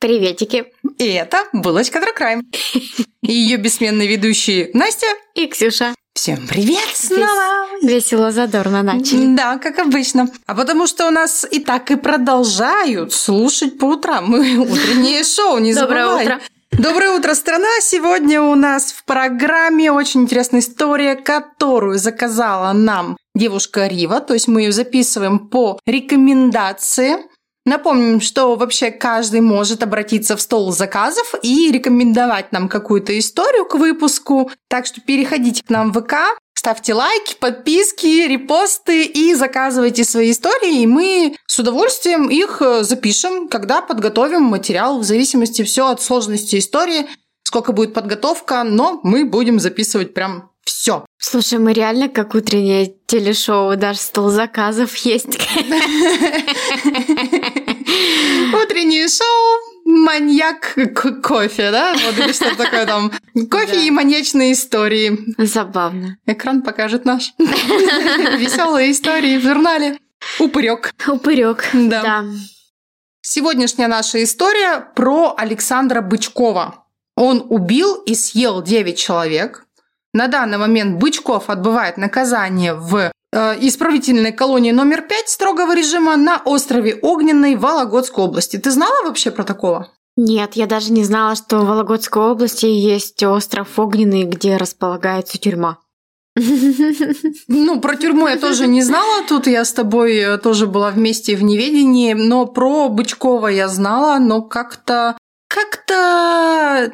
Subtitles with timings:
[0.00, 0.66] Приветики.
[0.98, 2.42] И это «Булочка Crime».
[3.22, 5.94] И ее бессменные ведущие Настя и Ксюша.
[6.14, 7.66] Всем привет снова!
[7.82, 9.34] Весело, задорно начали.
[9.34, 10.28] Да, как обычно.
[10.46, 14.26] А потому что у нас и так и продолжают слушать по утрам.
[14.30, 16.24] Мы утреннее шоу, не Доброе забывай.
[16.24, 16.40] утро.
[16.72, 17.68] Доброе утро, страна!
[17.80, 24.20] Сегодня у нас в программе очень интересная история, которую заказала нам девушка Рива.
[24.20, 27.16] То есть мы ее записываем по рекомендации.
[27.66, 33.76] Напомним, что вообще каждый может обратиться в стол заказов и рекомендовать нам какую-то историю к
[33.76, 34.50] выпуску.
[34.68, 36.14] Так что переходите к нам в ВК,
[36.52, 43.48] ставьте лайки, подписки, репосты и заказывайте свои истории, и мы с удовольствием их э, запишем,
[43.48, 47.06] когда подготовим материал, в зависимости все от сложности истории,
[47.44, 51.04] сколько будет подготовка, но мы будем записывать прям все.
[51.18, 55.38] Слушай, мы реально как утреннее телешоу, даже стол заказов есть.
[58.52, 60.76] Утреннее шоу, маньяк,
[61.22, 61.94] кофе, да?
[61.94, 63.10] Вот или что такое там.
[63.50, 63.80] Кофе Да.
[63.80, 65.18] и маньячные истории.
[65.38, 66.16] Забавно.
[66.26, 67.32] Экран покажет наш.
[67.38, 69.98] Веселые истории в журнале.
[70.38, 70.92] Упырек.
[71.06, 71.68] Упырек.
[71.72, 72.02] Да.
[72.02, 72.24] Да.
[73.20, 76.84] Сегодняшняя наша история про Александра Бычкова.
[77.16, 79.64] Он убил и съел 9 человек.
[80.14, 83.10] На данный момент Бычков отбывает наказание в э,
[83.60, 88.56] исправительной колонии номер 5 строгого режима на острове Огненной Вологодской области.
[88.56, 89.88] Ты знала вообще про такого?
[90.16, 95.78] Нет, я даже не знала, что в Вологодской области есть остров Огненный, где располагается тюрьма.
[97.48, 99.24] Ну, про тюрьму я тоже не знала.
[99.28, 102.12] Тут я с тобой э, тоже была вместе в неведении.
[102.12, 105.16] Но про Бычкова я знала, но как-то...
[105.48, 106.92] Как-то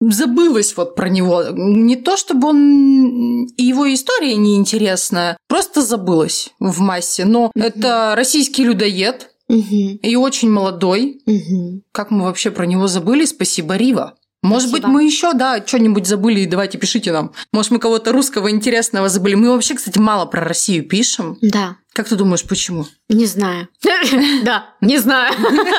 [0.00, 1.44] забылась вот про него.
[1.52, 3.46] Не то, чтобы он...
[3.56, 7.24] Его история неинтересная, просто забылась в массе.
[7.24, 7.64] Но Мгм.
[7.66, 9.96] это российский людоед Мгм.
[10.02, 11.20] и очень молодой.
[11.26, 11.82] Мгм.
[11.92, 13.24] Как мы вообще про него забыли?
[13.24, 14.14] Спасибо, Рива.
[14.42, 14.92] Может быть, Спасибо.
[14.92, 17.32] мы еще, да, что-нибудь забыли, и давайте пишите нам.
[17.52, 19.34] Может, мы кого-то русского интересного забыли.
[19.34, 21.36] Мы вообще, кстати, мало про Россию пишем.
[21.42, 21.76] Да.
[21.92, 22.86] Как ты думаешь, почему?
[23.08, 23.68] Не знаю.
[24.44, 25.34] Да, не знаю.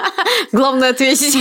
[0.51, 1.35] Главное ответить.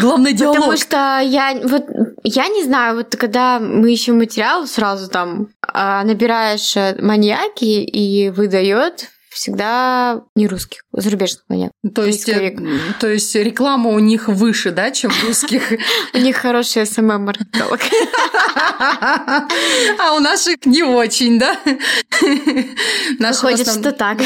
[0.00, 0.56] Главный диалог.
[0.56, 1.86] Потому что я вот
[2.24, 8.30] я не знаю, вот когда мы ищем материал, сразу там а, набираешь э, маньяки и
[8.30, 11.72] выдает всегда не русских, зарубежных маньяк.
[11.94, 12.56] То есть, э,
[13.00, 15.72] то есть реклама у них выше, да, чем русских.
[16.14, 17.80] У них хороший СММ-маркетолог.
[19.98, 21.58] А у наших не очень, да?
[23.18, 24.18] Выходит, что так.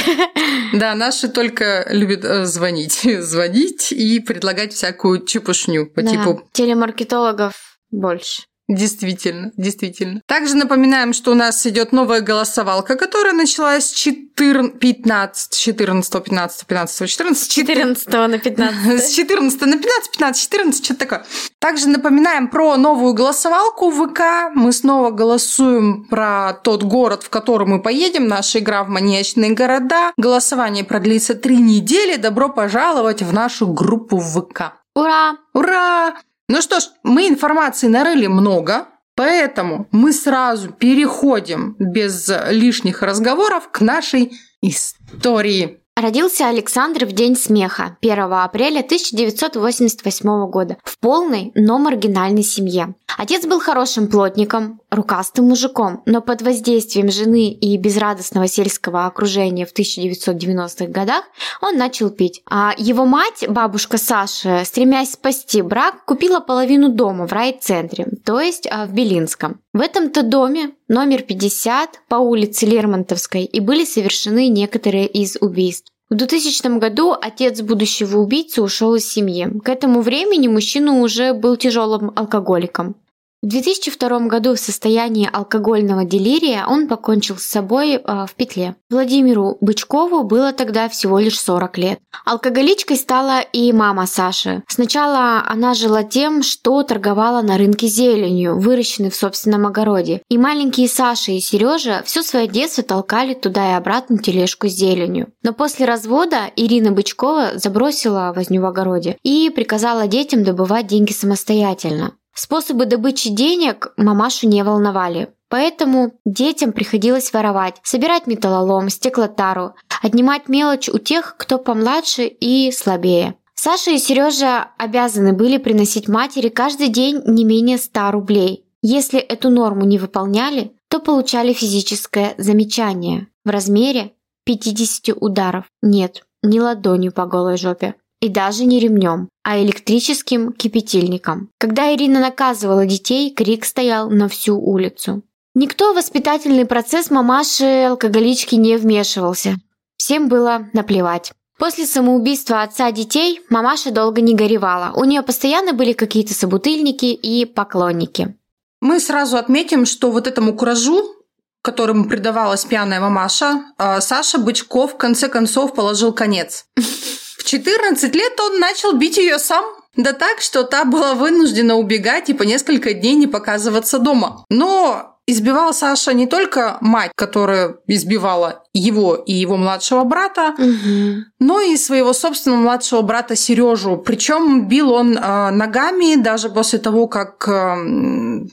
[0.72, 3.00] Да, наши только любят э, звонить.
[3.21, 7.55] Звонить и предлагать всякую чепушню по типу Телемаркетологов
[7.91, 8.43] больше.
[8.69, 10.22] Действительно, действительно.
[10.27, 16.66] Также напоминаем, что у нас идет новая голосовалка, которая началась с 14, 15, 14, 15,
[16.66, 19.16] 15, 14, 14 на С 15.
[19.16, 21.27] 14 на 15, 15, 14, что-то такое.
[21.60, 24.21] Также напоминаем про новую голосовалку в ВК.
[24.54, 28.27] Мы снова голосуем про тот город, в который мы поедем.
[28.27, 30.12] Наша игра в маньячные города.
[30.16, 32.16] Голосование продлится три недели.
[32.16, 34.72] Добро пожаловать в нашу группу в ВК.
[34.97, 35.37] Ура!
[35.54, 36.16] Ура!
[36.49, 38.87] Ну что ж, мы информации нарыли много,
[39.17, 44.33] поэтому мы сразу переходим без лишних разговоров к нашей
[44.63, 45.81] истории.
[45.97, 52.95] Родился Александр в День смеха 1 апреля 1988 года в полной, но маргинальной семье.
[53.16, 59.72] Отец был хорошим плотником, рукастым мужиком, но под воздействием жены и безрадостного сельского окружения в
[59.72, 61.25] 1990-х годах
[61.60, 62.43] он начал пить.
[62.51, 68.66] А его мать, бабушка Саша, стремясь спасти брак, купила половину дома в райцентре, то есть
[68.71, 69.60] а, в Белинском.
[69.72, 75.93] В этом-то доме, номер 50, по улице Лермонтовской, и были совершены некоторые из убийств.
[76.09, 79.48] В 2000 году отец будущего убийцы ушел из семьи.
[79.65, 82.95] К этому времени мужчина уже был тяжелым алкоголиком.
[83.42, 88.77] В 2002 году в состоянии алкогольного делирия он покончил с собой э, в петле.
[88.88, 91.98] Владимиру Бычкову было тогда всего лишь 40 лет.
[92.24, 94.62] Алкоголичкой стала и мама Саши.
[94.68, 100.22] Сначала она жила тем, что торговала на рынке зеленью, выращенной в собственном огороде.
[100.30, 105.28] И маленькие Саша и Сережа все свое детство толкали туда и обратно тележку с зеленью.
[105.42, 112.15] Но после развода Ирина Бычкова забросила возню в огороде и приказала детям добывать деньги самостоятельно.
[112.36, 115.30] Способы добычи денег мамашу не волновали.
[115.48, 123.36] Поэтому детям приходилось воровать, собирать металлолом, стеклотару, отнимать мелочь у тех, кто помладше и слабее.
[123.54, 128.66] Саша и Сережа обязаны были приносить матери каждый день не менее 100 рублей.
[128.83, 134.12] Если эту норму не выполняли, то получали физическое замечание в размере
[134.44, 135.65] 50 ударов.
[135.80, 137.94] Нет, не ладонью по голой жопе.
[138.27, 141.49] И даже не ремнем, а электрическим кипятильником.
[141.61, 145.23] Когда Ирина наказывала детей, крик стоял на всю улицу.
[145.55, 149.59] Никто в воспитательный процесс мамаши-алкоголички не вмешивался.
[149.97, 151.31] Всем было наплевать.
[151.57, 154.93] После самоубийства отца детей мамаша долго не горевала.
[154.97, 158.37] У нее постоянно были какие-то собутыльники и поклонники.
[158.81, 161.15] Мы сразу отметим, что вот этому куражу,
[161.63, 166.65] которому предавалась пьяная мамаша, а, Саша Бычков в конце концов положил конец.
[167.44, 169.65] 14 лет он начал бить ее сам.
[169.97, 174.44] Да так, что та была вынуждена убегать и по несколько дней не показываться дома.
[174.50, 181.25] Но избивал Саша не только мать, которая избивала его и его младшего брата, угу.
[181.41, 183.97] но и своего собственного младшего брата Сережу.
[183.97, 187.75] Причем бил он э, ногами даже после того, как э,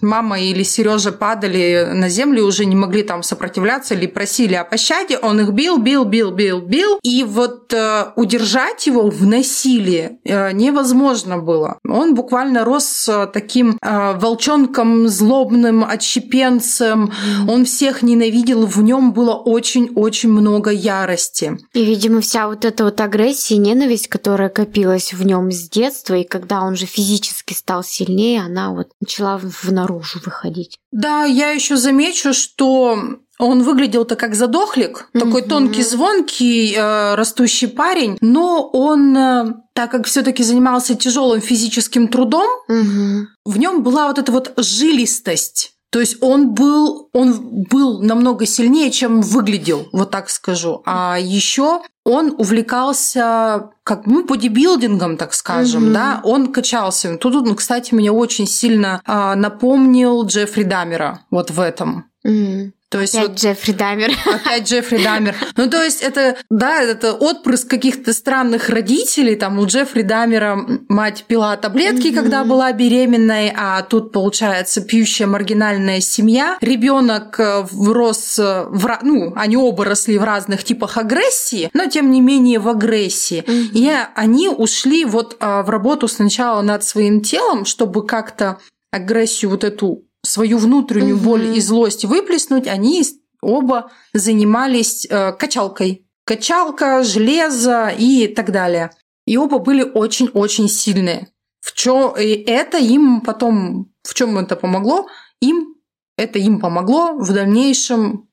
[0.02, 5.18] мама или Сережа падали на землю, уже не могли там сопротивляться или просили о пощаде.
[5.18, 7.00] Он их бил, бил, бил, бил, бил.
[7.04, 11.78] И вот э, удержать его в насилии э, невозможно было.
[11.88, 17.12] Он буквально рос э, таким э, волчонком злобным, отщепенцем.
[17.48, 18.66] Он всех ненавидел.
[18.66, 21.58] В нем было очень-очень очень много ярости.
[21.74, 26.14] И, видимо, вся вот эта вот агрессия и ненависть, которая копилась в нем с детства,
[26.14, 30.78] и когда он же физически стал сильнее, она вот начала в наружу выходить.
[30.92, 32.96] Да, я еще замечу, что
[33.40, 35.20] он выглядел-то как задохлик, mm-hmm.
[35.20, 42.08] такой тонкий, звонкий, э, растущий парень, но он, э, так как все-таки занимался тяжелым физическим
[42.08, 43.24] трудом, mm-hmm.
[43.46, 45.73] в нем была вот эта вот жилистость.
[45.94, 50.82] То есть он был, он был намного сильнее, чем выглядел, вот так скажу.
[50.88, 55.94] А еще он увлекался как ну, бодибилдингом, так скажем, mm-hmm.
[55.94, 57.16] да, он качался.
[57.18, 62.06] Тут, ну, кстати, меня очень сильно а, напомнил Джеффри Дамера вот в этом.
[62.26, 62.72] Mm-hmm.
[62.94, 64.12] То есть опять вот, Джеффри Дамер.
[64.24, 65.36] Опять Джеффри Дамер.
[65.58, 69.36] Ну, то есть это, да, это отпрыск каких-то странных родителей.
[69.36, 70.60] Там у Джеффри Дамера
[70.90, 72.16] мать пила таблетки, mm-hmm.
[72.16, 76.60] когда была беременной, а тут, получается, пьющая маргинальная семья.
[76.62, 79.00] Ребенок э, рос в...
[79.02, 83.44] Ну, они оба росли в разных типах агрессии, но, тем не менее, в агрессии.
[83.44, 83.70] Mm-hmm.
[83.74, 88.60] И они ушли вот а, в работу сначала над своим телом, чтобы как-то
[88.92, 91.26] агрессию вот эту свою внутреннюю угу.
[91.26, 93.04] боль и злость выплеснуть, они
[93.42, 96.08] оба занимались э, качалкой.
[96.26, 98.92] Качалка, железо и так далее.
[99.26, 101.30] И оба были очень-очень сильные.
[101.60, 105.08] В чё, и это им потом, в чем это помогло?
[105.42, 105.76] Им
[106.18, 108.30] это им помогло в дальнейшем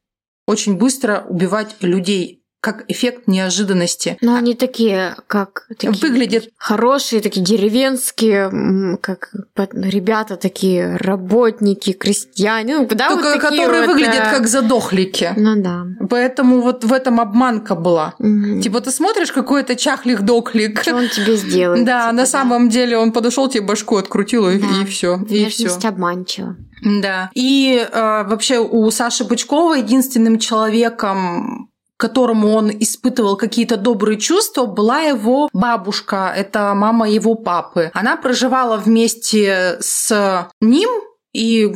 [0.46, 4.18] очень быстро убивать людей как эффект неожиданности.
[4.20, 12.88] Но они такие, как такие выглядят хорошие, такие деревенские, как ребята такие работники, крестьяне, ну,
[12.90, 15.32] да, Только, вот которые вот, выглядят как задохлики.
[15.36, 15.86] Ну да.
[16.08, 18.14] Поэтому вот в этом обманка была.
[18.18, 18.60] Угу.
[18.60, 20.82] Типа ты смотришь какой-то чахлих доклик.
[20.82, 21.84] Что он тебе сделает?
[21.86, 24.66] Да, типа, на самом деле он подошел тебе башку открутил и, да.
[24.82, 25.70] и все, и все.
[25.88, 26.56] обманчиво.
[26.82, 27.30] Да.
[27.34, 31.69] И э, вообще у Саши Бычкова единственным человеком,
[32.00, 37.90] которому он испытывал какие-то добрые чувства, была его бабушка, это мама его папы.
[37.94, 40.88] Она проживала вместе с ним
[41.32, 41.72] и,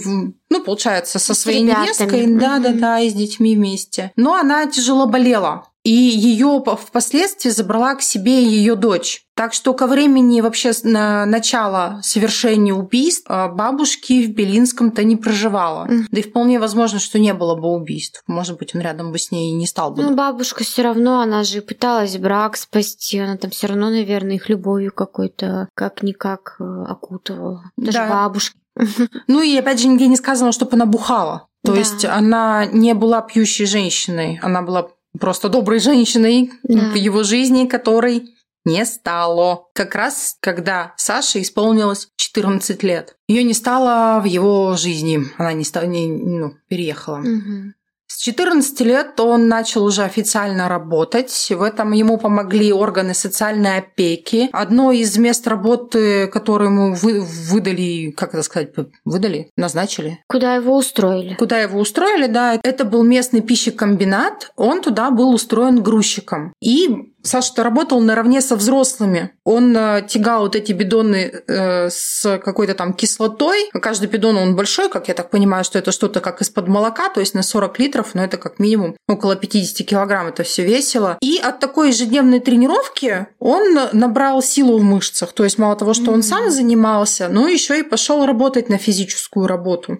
[0.50, 4.12] ну, получается, со своей невесткой, да-да-да, и с детьми вместе.
[4.16, 5.68] Но она тяжело болела.
[5.84, 9.22] И ее впоследствии забрала к себе ее дочь.
[9.36, 15.86] Так что ко времени вообще на начала совершения убийств а, бабушки в Белинском-то не проживала.
[15.86, 16.04] Mm.
[16.10, 18.22] Да и вполне возможно, что не было бы убийств.
[18.26, 20.02] Может быть, он рядом бы с ней и не стал бы.
[20.02, 24.48] Ну, бабушка все равно, она же пыталась брак спасти, она там все равно, наверное, их
[24.48, 27.64] любовью какой-то как-никак э, окутывала.
[27.76, 28.08] Даже да.
[28.08, 28.56] бабушки.
[29.26, 31.48] Ну и опять же, нигде не сказано, чтобы она бухала.
[31.64, 31.78] То да.
[31.78, 36.90] есть она не была пьющей женщиной, она была просто доброй женщиной да.
[36.90, 39.66] в его жизни, которой не стало.
[39.74, 43.16] Как раз, когда Саше исполнилось 14 лет.
[43.28, 45.20] Ее не стало в его жизни.
[45.36, 47.18] Она не, стала, не ну, переехала.
[47.18, 47.74] Мгм.
[48.14, 51.48] С 14 лет он начал уже официально работать.
[51.50, 54.50] В этом ему помогли органы социальной опеки.
[54.52, 58.70] Одно из мест работы, которое ему вы- выдали, как это сказать,
[59.04, 61.34] выдали, назначили, Куда его устроили?
[61.34, 66.52] Куда его устроили, да, это был местный пищекомбинат, он туда был устроен грузчиком.
[66.60, 69.30] И Саша-то работал наравне со взрослыми.
[69.44, 73.70] Он э, тягал вот эти бидоны э, с какой-то там кислотой.
[73.72, 77.20] Каждый бидон, он большой, как я так понимаю, что это что-то как из-под молока, то
[77.20, 81.16] есть на 40 литров, но это как минимум около 50 килограмм, это все весело.
[81.22, 85.32] И от такой ежедневной тренировки он набрал силу в мышцах.
[85.32, 89.46] То есть мало того, что он сам занимался, но еще и пошел работать на физическую
[89.46, 89.98] работу.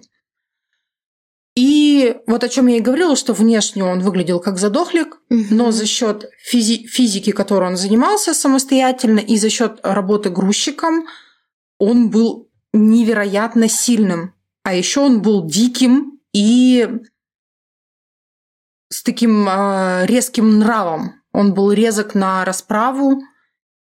[1.55, 5.85] И вот о чем я и говорила, что внешне он выглядел как задохлик, но за
[5.85, 11.07] счет физи- физики, которой он занимался самостоятельно, и за счет работы грузчиком,
[11.79, 14.33] он был невероятно сильным.
[14.63, 16.89] А еще он был диким и
[18.97, 21.13] с таким э, резким нравом.
[21.33, 23.21] Он был резок на расправу,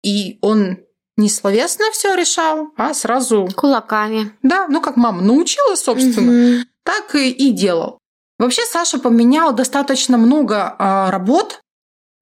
[0.04, 0.78] и он
[1.16, 4.32] не словесно все решал, а сразу, Кулаками.
[4.42, 6.64] да, ну как мама научила, собственно, Мгм.
[6.84, 7.98] так и, и делал.
[8.38, 11.60] Вообще Саша поменял достаточно много а, работ.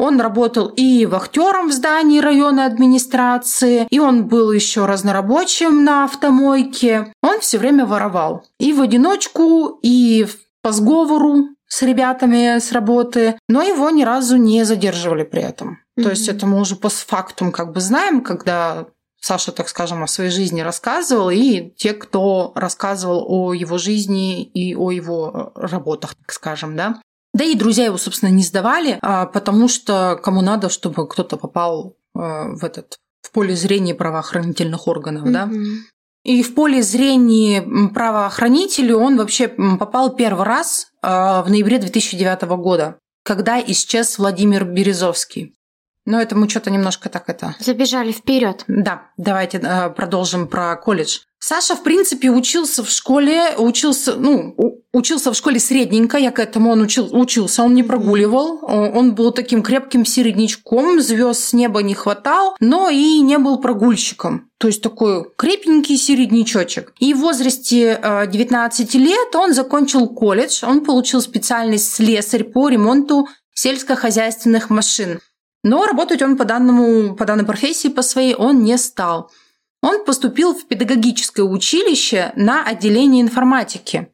[0.00, 7.12] Он работал и вахтером в здании районной администрации, и он был еще разнорабочим на автомойке.
[7.22, 8.44] Он все время воровал.
[8.58, 10.26] И в одиночку, и
[10.62, 15.78] по сговору с ребятами с работы, но его ни разу не задерживали при этом.
[15.96, 18.86] То есть это мы уже постфактум как бы знаем, когда
[19.20, 24.76] Саша, так скажем, о своей жизни рассказывал, и те, кто рассказывал о его жизни и
[24.76, 27.02] о его э, работах, так скажем, да.
[27.34, 31.96] Да и друзья его, собственно, не сдавали, а, потому что кому надо, чтобы кто-то попал
[32.14, 35.46] э, в этот в поле зрения правоохранительных органов, да.
[35.46, 35.84] Мгм.
[36.24, 43.60] И в поле зрения правоохранителей он вообще попал первый раз в ноябре 2009 года, когда
[43.60, 45.57] исчез Владимир Березовский.
[46.08, 48.64] Но это мы что-то немножко так это Забежали вперед.
[48.66, 51.18] да, давайте э, продолжим про колледж.
[51.38, 54.56] Саша, в принципе, учился в школе, учился, ну,
[54.92, 59.32] учился в школе средненько, я к этому он учил, учился, он не прогуливал, он был
[59.32, 64.50] таким крепким середнячком, звезд с неба не хватал, но и не был прогульщиком.
[64.58, 66.92] То есть такой крепенький середнячочек.
[66.98, 73.28] И в возрасте э, 19 лет он закончил колледж, он получил специальность слесарь по ремонту
[73.54, 75.20] сельскохозяйственных машин.
[75.64, 79.30] Но работать он по, данному, по данной профессии по своей он не стал.
[79.82, 84.12] Он поступил в педагогическое училище на отделение информатики.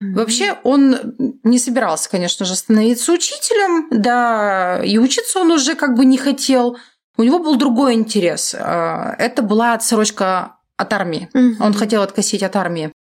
[0.00, 1.14] Вообще он
[1.44, 6.76] не собирался, конечно же, становиться учителем, да, и учиться он уже как бы не хотел.
[7.16, 8.54] У него был другой интерес.
[8.58, 11.30] А, Это была отсрочка от армии.
[11.60, 12.92] Он хотел откосить от армии.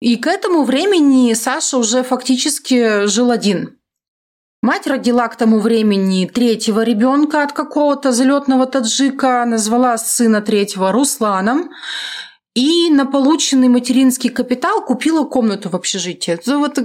[0.00, 3.78] И к этому времени Саша уже фактически жил один.
[4.62, 11.70] Мать родила к тому времени третьего ребенка от какого-то залетного таджика, назвала сына третьего Русланом.
[12.54, 16.34] И на полученный материнский капитал купила комнату в общежитии.
[16.34, 16.78] Это вот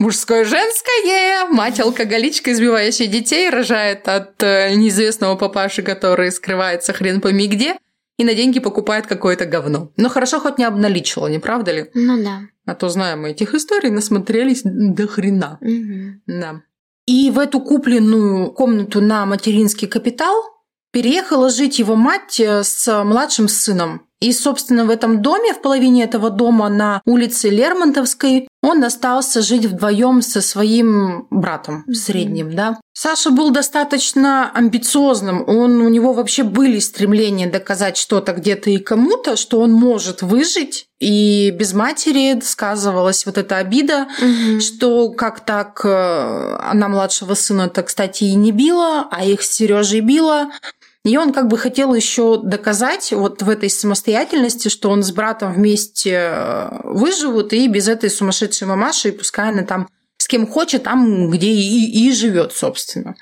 [0.00, 1.44] мужское женское.
[1.44, 7.76] Мать алкоголичка, избивающая детей, рожает от э, неизвестного папаши, который скрывается хрен пойми где,
[8.18, 9.92] и на деньги покупает какое-то говно.
[9.96, 11.90] Но хорошо хоть не обналичила, не правда ли?
[11.94, 12.40] Ну да.
[12.66, 15.58] А то знаем мы этих историй, насмотрелись до хрена.
[15.60, 16.22] Мгм.
[16.26, 16.62] Да.
[17.08, 20.44] И в эту купленную комнату на материнский капитал
[20.92, 24.06] переехала жить его мать э, с младшим сыном.
[24.20, 29.66] И, собственно, в этом доме, в половине этого дома на улице Лермонтовской, он остался жить
[29.66, 32.80] вдвоем со своим братом средним, да.
[32.92, 39.36] Саша был достаточно амбициозным, он, у него вообще были стремления доказать что-то где-то и кому-то,
[39.36, 44.60] что он может выжить, и без матери сказывалась вот эта обида, Мгм.
[44.60, 50.00] что как так э, она младшего сына-то, кстати, и не била, а их с Сережей
[50.00, 50.48] била.
[51.08, 55.54] И он как бы хотел еще доказать вот в этой самостоятельности, что он с братом
[55.54, 59.88] вместе э, выживут, и без этой сумасшедшей мамаши, и пускай она там
[60.18, 63.14] с кем хочет, там, где и, и живет, собственно.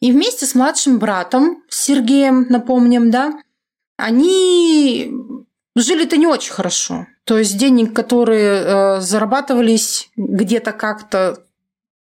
[0.00, 3.34] И вместе с младшим братом, Сергеем, напомним, да,
[3.98, 5.12] они
[5.76, 7.06] жили-то не очень хорошо.
[7.24, 11.44] То есть денег, которые э, зарабатывались где-то как-то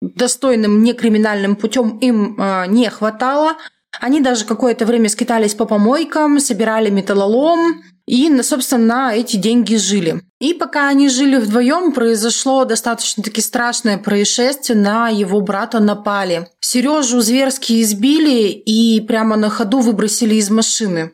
[0.01, 3.57] достойным некриминальным путем, им э, не хватало.
[3.99, 10.21] Они даже какое-то время скитались по помойкам, собирали металлолом, И, собственно, на эти деньги жили.
[10.41, 14.77] И пока они жили вдвоем, произошло достаточно-таки страшное происшествие.
[14.77, 16.47] На его брата напали.
[16.59, 21.11] Сережу зверски избили и прямо на ходу выбросили из машины.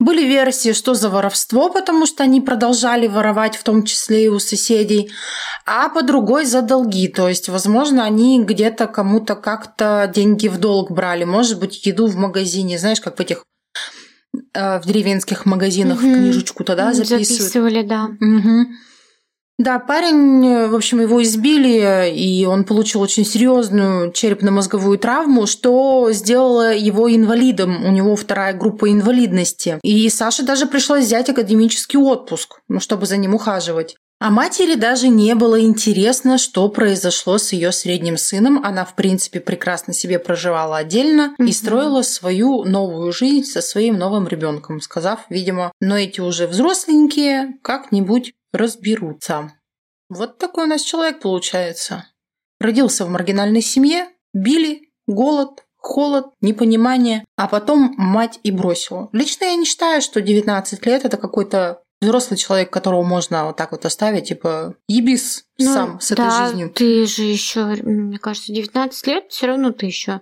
[0.00, 4.38] Были версии, что за воровство, потому что они продолжали воровать, в том числе и у
[4.38, 5.10] соседей,
[5.66, 7.08] а по другой за долги.
[7.08, 11.24] То есть, возможно, они где-то кому-то как-то деньги в долг брали.
[11.24, 13.44] Может быть, еду в магазине, знаешь, как в этих
[14.54, 16.14] э, в деревенских магазинах угу.
[16.14, 17.26] книжечку тогда записывают.
[17.26, 18.04] Записывали, да.
[18.04, 18.66] Угу.
[19.58, 26.72] Да, парень, в общем, его избили, и он получил очень серьезную черепно-мозговую травму, что сделало
[26.72, 27.84] его инвалидом.
[27.84, 29.80] У него вторая группа инвалидности.
[29.82, 33.96] И Саше даже пришлось взять академический отпуск, ну, чтобы за ним ухаживать.
[34.20, 38.64] А матери даже не было интересно, что произошло с ее средним сыном.
[38.64, 41.46] Она, в принципе, прекрасно себе проживала отдельно mm-hmm.
[41.46, 47.58] и строила свою новую жизнь со своим новым ребенком, сказав, видимо, но эти уже взросленькие
[47.62, 49.52] как-нибудь разберутся.
[50.08, 52.06] Вот такой у нас человек получается.
[52.60, 59.08] Родился в маргинальной семье, били, голод, холод, непонимание, а потом мать и бросила.
[59.12, 63.72] Лично я не считаю, что 19 лет это какой-то взрослый человек, которого можно вот так
[63.72, 66.70] вот оставить, типа, ебис ну, сам с да, этой жизнью.
[66.70, 70.20] Ты же еще, мне кажется, 19 лет, все равно ты еще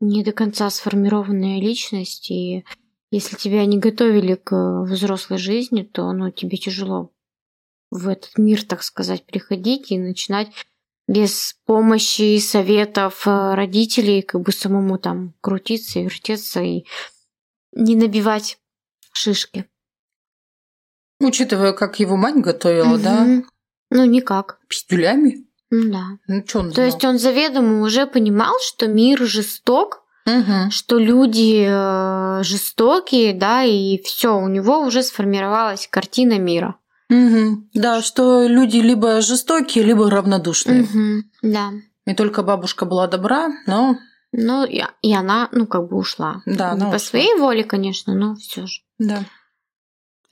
[0.00, 2.64] не до конца сформированная личность, и
[3.10, 7.10] если тебя не готовили к взрослой жизни, то ну, тебе тяжело
[7.92, 10.48] в этот мир, так сказать, приходить и начинать
[11.06, 16.84] без помощи и советов э, родителей как бы самому там крутиться и вертеться и
[17.72, 18.58] не набивать
[19.12, 19.68] шишки.
[21.20, 23.02] Учитывая, как его мать готовила, угу.
[23.02, 23.26] да?
[23.90, 24.58] Ну, никак.
[24.68, 25.46] Пистюлями?
[25.70, 26.18] Да.
[26.26, 30.70] Ну, что он То есть он заведомо уже понимал, что мир жесток, угу.
[30.70, 36.76] что люди э, жестокие, да, и все, у него уже сформировалась картина мира.
[37.12, 37.68] Угу.
[37.74, 40.82] Да, что люди либо жестокие, либо равнодушные.
[40.82, 41.24] Угу.
[41.42, 41.70] Да.
[42.06, 43.98] И только бабушка была добра, но...
[44.32, 46.40] Ну, и, и она, ну, как бы ушла.
[46.46, 46.98] Да, Не она по ушла.
[47.00, 48.80] своей воле, конечно, но все же.
[48.98, 49.24] Да.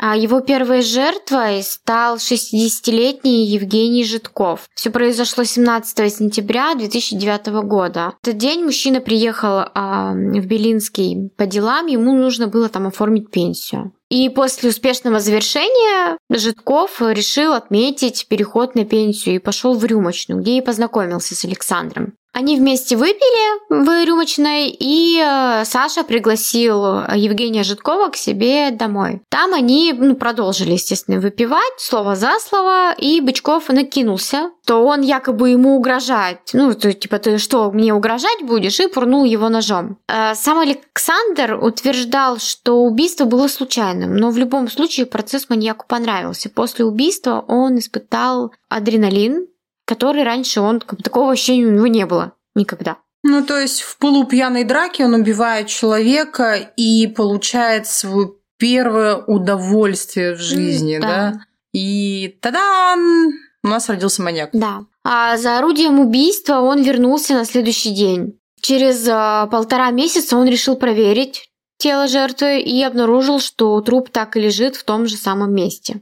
[0.03, 4.67] А его первой жертвой стал 60-летний Евгений Житков.
[4.75, 8.15] Все произошло 17 сентября 2009 года.
[8.23, 13.31] В этот день мужчина приехал а, в Белинский по делам, ему нужно было там оформить
[13.31, 13.93] пенсию.
[14.09, 20.57] И после успешного завершения Житков решил отметить переход на пенсию и пошел в рюмочную, где
[20.57, 22.15] и познакомился с Александром.
[22.33, 29.23] Они вместе выпили в рюмочной, и э, Саша пригласил Евгения Житкова к себе домой.
[29.29, 35.51] Там они ну, продолжили, естественно, выпивать, слово за слово, и Бычков накинулся, то он якобы
[35.51, 36.39] ему угрожает.
[36.53, 38.79] Ну, то, типа, ты что, мне угрожать будешь?
[38.79, 39.99] И пурнул его ножом.
[40.09, 46.49] Э, сам Александр утверждал, что убийство было случайным, но в любом случае процесс маньяку понравился.
[46.49, 49.49] После убийства он испытал адреналин,
[49.91, 52.99] который раньше он, такого ощущения у него не было никогда.
[53.25, 60.39] Ну, то есть в полупьяной драке он убивает человека и получает свое первое удовольствие в
[60.39, 61.09] жизни, да.
[61.09, 61.41] да?
[61.73, 63.33] И тадан!
[63.65, 64.51] У нас родился маньяк.
[64.53, 64.85] Да.
[65.05, 68.39] А за орудием убийства он вернулся на следующий день.
[68.61, 74.41] Через а, полтора месяца он решил проверить тело жертвы и обнаружил, что труп так и
[74.41, 76.01] лежит в том же самом месте.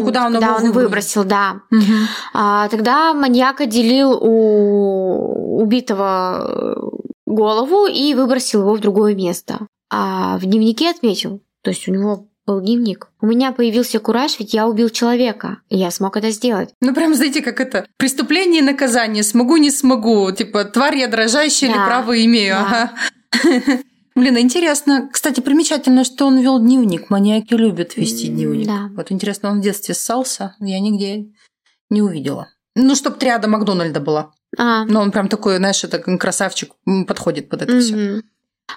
[0.00, 0.80] Ну, куда он да, его он выбросил?
[0.82, 1.60] выбросил, да.
[1.70, 2.06] Мгм.
[2.32, 6.92] А, тогда маньяк отделил у убитого
[7.26, 9.66] голову и выбросил его в другое место.
[9.90, 13.08] А в дневнике отметил, то есть у него был дневник.
[13.22, 16.70] У меня появился кураж, ведь я убил человека, и я смог это сделать.
[16.82, 17.86] Ну, прям, знаете, как это?
[17.96, 19.22] Преступление и наказание.
[19.22, 20.30] Смогу, не смогу.
[20.30, 21.86] Типа, тварь я дрожащая или Да.
[21.86, 22.54] право имею.
[22.56, 22.90] Да.
[23.32, 23.78] Ага.
[24.16, 25.08] Блин, интересно.
[25.12, 27.10] Кстати, примечательно, что он вел дневник.
[27.10, 28.66] Маньяки любят вести дневник.
[28.66, 28.88] да.
[28.94, 30.54] Вот интересно, он в детстве ссался.
[30.60, 31.26] Я нигде
[31.90, 32.48] не увидела.
[32.76, 34.32] Ну, чтоб триада Макдональда была.
[34.56, 36.72] А, Но он прям такой, знаешь, это красавчик,
[37.08, 37.96] подходит под это все.
[37.96, 38.22] Мгм.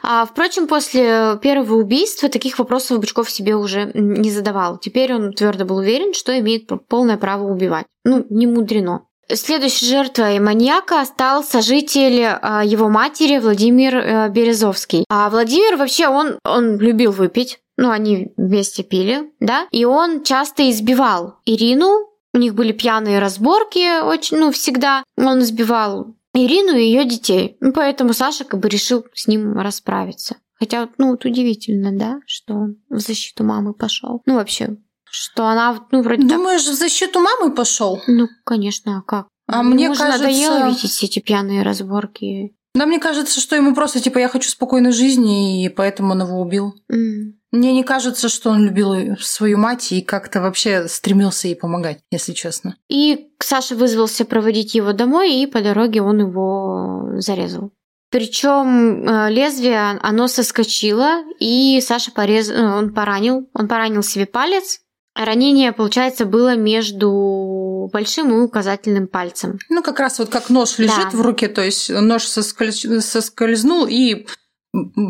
[0.04, 4.78] А, впрочем, после первого убийства таких вопросов Бычков себе уже не задавал.
[4.78, 7.86] Теперь он твердо был уверен, что имеет полное право убивать.
[8.04, 9.04] Ну, не мудрено.
[9.34, 15.04] Следующей жертвой маньяка стал сожитель а, его матери Владимир э, Березовский.
[15.10, 17.60] А Владимир вообще, он, он любил выпить.
[17.76, 19.68] Ну, они вместе пили, да?
[19.72, 22.08] И он часто избивал Ирину.
[22.34, 25.04] У них были пьяные разборки очень, ну, всегда.
[25.18, 27.58] Он избивал Ирину и ее детей.
[27.60, 30.38] Ну, поэтому Саша как бы решил с ним расправиться.
[30.56, 34.22] Хотя, ну, вот удивительно, да, что он в защиту мамы пошел.
[34.26, 34.78] Ну, вообще,
[35.12, 38.02] что она, ну, вроде Думаешь, в защиту мамы пошел?
[38.08, 39.28] Ну, конечно, а как?
[39.48, 42.54] А Ему мне же кажется- надоело видеть эти пьяные разборки.
[42.76, 46.39] Да, мне кажется, что ему просто, типа, я хочу спокойной жизни, и поэтому он его
[46.39, 46.76] убил.
[46.91, 47.39] М.
[47.52, 52.34] Мне не кажется, что он любил свою мать и как-то вообще стремился ей помогать, если
[52.34, 52.76] честно.
[52.89, 57.72] И Саша вызвался проводить его домой, и по дороге он его зарезал.
[58.10, 62.50] Причем э, лезвие, оно соскочило, и Саша порез...
[62.50, 64.82] Э, он поранил, он поранил себе палец.
[65.18, 69.60] Ранение, получается, было между большим и указательным пальцем.
[69.70, 71.18] Ну, как раз вот как нож лежит да.
[71.18, 72.86] в руке, то есть нож соскольз...
[73.00, 74.28] соскользнул, и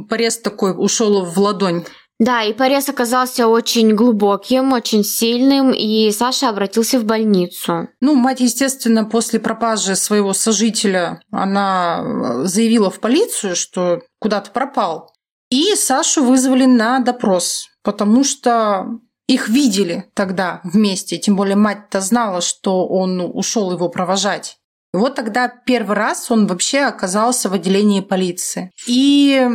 [0.10, 1.86] порез такой ушел в ладонь.
[2.20, 7.90] Да, и порез оказался очень глубоким, очень сильным, и Саша обратился в больницу.
[8.02, 15.12] Ну, мать, естественно, после пропажи своего сожителя, она заявила в полицию, что куда-то пропал.
[15.52, 22.42] И Сашу вызвали на допрос, потому что их видели тогда вместе, тем более мать-то знала,
[22.42, 24.58] что он ушел его провожать.
[24.94, 28.72] И вот тогда первый раз он вообще оказался в отделении полиции.
[28.88, 29.48] И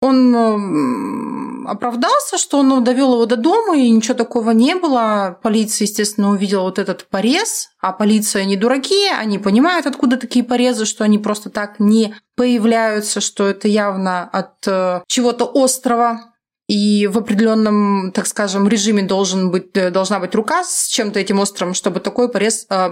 [0.00, 5.38] он оправдался, что он довел его до дома, и ничего такого не было.
[5.42, 10.84] Полиция, естественно, увидела вот этот порез, а полиция не дураки, они понимают, откуда такие порезы,
[10.84, 16.20] что они просто так не появляются, что это явно от э, чего-то острого.
[16.68, 21.38] И в определенном, так скажем, режиме должен быть, э, должна быть рука с чем-то этим
[21.38, 22.90] острым, чтобы такой порез э,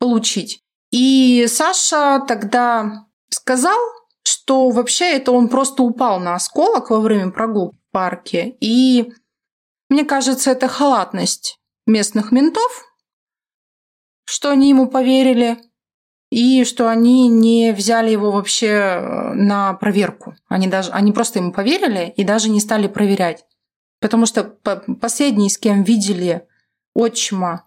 [0.00, 0.60] получить.
[0.90, 3.78] И Саша тогда сказал,
[4.24, 8.56] что вообще это он просто упал на осколок во время прогулки в парке.
[8.60, 9.12] И
[9.88, 12.84] мне кажется, это халатность местных ментов,
[14.24, 15.58] что они ему поверили,
[16.30, 20.34] и что они не взяли его вообще э, на проверку.
[20.48, 23.44] Они, даже, они просто ему поверили и даже не стали проверять.
[24.00, 24.44] Потому что
[25.00, 26.46] последние, с кем видели
[26.94, 27.64] отчима,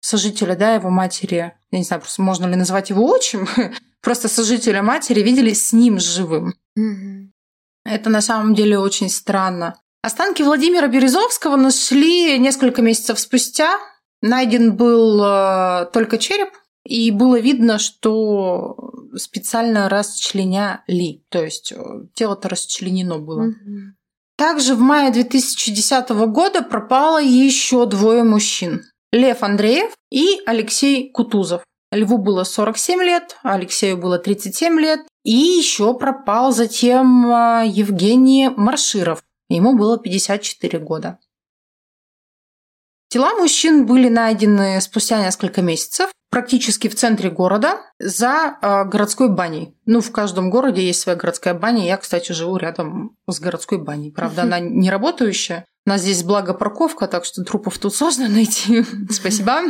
[0.00, 3.48] сожителя, да, его матери, я не знаю, просто можно ли назвать его отчим,
[4.02, 6.54] просто сожителя матери видели с ним живым.
[6.78, 7.28] Mm-hmm.
[7.84, 9.80] Это на самом деле очень странно.
[10.02, 13.78] Останки Владимира Березовского нашли несколько месяцев спустя.
[14.20, 16.50] Найден был э, только череп,
[16.92, 18.76] и было видно, что
[19.16, 21.76] специально расчленяли, то есть э,
[22.12, 23.48] тело-то расчленено было.
[23.48, 23.92] Mm-hmm.
[24.36, 28.82] Также в мае 2010 года пропало еще двое мужчин.
[29.10, 31.62] Лев Андреев и Алексей Кутузов.
[31.92, 35.00] Льву было 47 лет, Алексею было 37 лет.
[35.24, 39.22] И еще пропал затем а, Евгений Марширов.
[39.48, 41.18] Ему было 54 года.
[43.12, 49.74] Тела мужчин были найдены спустя несколько месяцев, практически в центре города, за э, городской баней.
[49.84, 51.84] Ну, в каждом городе есть своя городская баня.
[51.84, 54.12] Я, кстати, живу рядом с городской баней.
[54.12, 55.66] Правда, она не работающая.
[55.84, 58.82] У нас здесь благо парковка, так что трупов тут сложно найти.
[59.10, 59.60] Спасибо.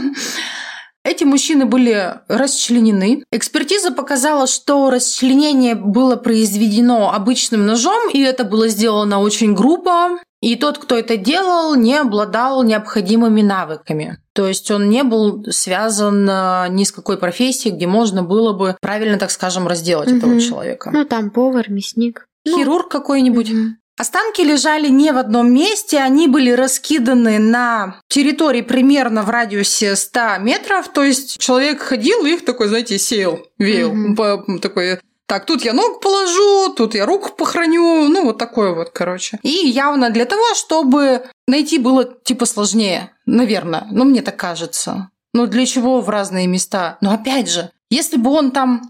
[1.04, 3.24] Эти мужчины были расчленены.
[3.32, 10.20] Экспертиза показала, что расчленение было произведено обычным ножом, и это было сделано очень грубо.
[10.42, 14.18] И тот, кто это делал, не обладал необходимыми навыками.
[14.34, 18.76] То есть он не был связан э, ни с какой профессией, где можно было бы
[18.80, 20.16] правильно, так скажем, разделать угу.
[20.16, 20.90] этого человека.
[20.92, 22.26] Ну, там повар, мясник.
[22.46, 23.50] Хирург ну, какой-нибудь.
[23.52, 23.60] Угу.
[23.98, 30.38] Останки лежали не в одном месте, они были раскиданы на территории примерно в радиусе 100
[30.40, 34.58] метров, то есть человек ходил и их такой, знаете, сеял, веял, mm-hmm.
[34.60, 39.38] такой так, тут я ногу положу, тут я руку похороню, ну вот такое вот, короче.
[39.42, 45.10] И явно для того, чтобы найти было типа сложнее, наверное, ну мне так кажется.
[45.34, 46.98] Ну для чего в разные места?
[47.00, 48.82] Но опять же, если бы он там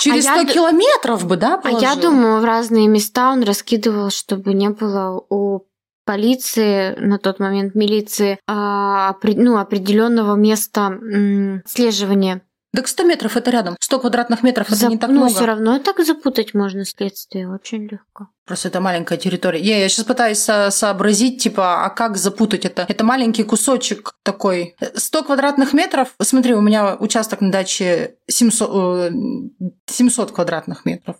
[0.00, 0.54] Через а 100 я...
[0.54, 1.88] километров бы, да, положил?
[1.88, 5.66] А я думаю, в разные места он раскидывал, чтобы не было у
[6.04, 10.98] полиции, на тот момент милиции, а, ну, определенного места
[11.66, 12.42] слеживания
[12.74, 13.76] так 100 метров это рядом.
[13.80, 14.90] 100 квадратных метров это Зап...
[14.90, 15.34] не так ну, много.
[15.34, 18.28] все равно так запутать можно следствие очень легко.
[18.46, 19.60] Просто это маленькая территория.
[19.60, 22.84] Я, я сейчас пытаюсь со- сообразить, типа, а как запутать это?
[22.88, 24.76] Это маленький кусочек такой.
[24.94, 26.14] 100 квадратных метров.
[26.20, 29.12] Смотри, у меня участок на даче 700,
[29.86, 31.16] 700 э, квадратных метров.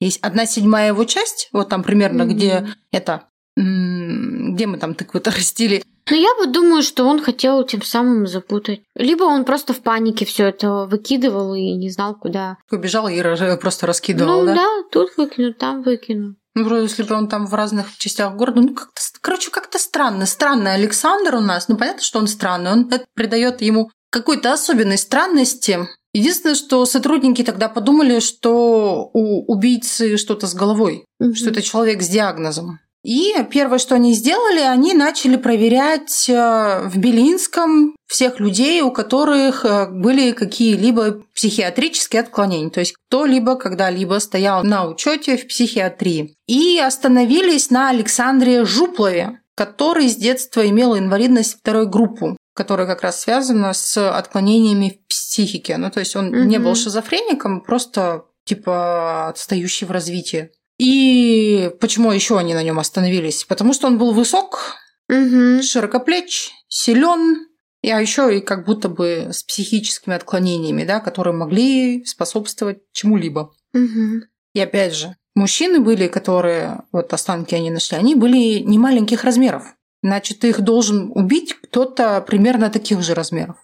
[0.00, 2.34] Есть одна седьмая его часть, вот там примерно, mm-hmm.
[2.34, 3.22] где это
[3.56, 5.82] где мы там тыквы-то растили.
[6.08, 8.82] Ну, я вот думаю, что он хотел тем самым запутать.
[8.94, 12.58] Либо он просто в панике все это выкидывал и не знал, куда.
[12.70, 13.20] Убежал и
[13.60, 14.54] просто раскидывал, ну, да?
[14.54, 16.36] да, тут выкину, там выкину.
[16.54, 20.24] Ну, вроде, если бы он там в разных частях города, ну, как-то, короче, как-то странно.
[20.26, 21.68] Странный Александр у нас.
[21.68, 22.72] Ну, понятно, что он странный.
[22.72, 25.86] Он это придает ему какой-то особенной странности.
[26.14, 31.34] Единственное, что сотрудники тогда подумали, что у убийцы что-то с головой, угу.
[31.34, 32.78] что это человек с диагнозом.
[33.06, 39.64] И первое, что они сделали, они начали проверять э, в Белинском всех людей, у которых
[39.64, 46.34] э, были какие-либо психиатрические отклонения, то есть кто-либо когда-либо стоял на учете в психиатрии.
[46.48, 49.38] И остановились на Александре Жуплове.
[49.54, 55.76] который с детства имел инвалидность второй группы, которая как раз связана с отклонениями в психике.
[55.76, 56.38] Ну, то есть он угу.
[56.38, 60.50] не был шизофреником, просто типа отстающий в развитии.
[60.78, 63.44] И почему еще они на нем остановились?
[63.44, 64.76] Потому что он был высок,
[65.08, 65.62] угу.
[65.62, 67.46] широкоплеч, силен,
[67.82, 73.54] а еще и как будто бы с психическими отклонениями, да, которые могли способствовать чему-либо.
[73.74, 74.22] Угу.
[74.54, 79.74] И опять же, мужчины были, которые, вот останки они нашли, они были не маленьких размеров.
[80.02, 83.56] Значит, их должен убить кто-то примерно таких же размеров.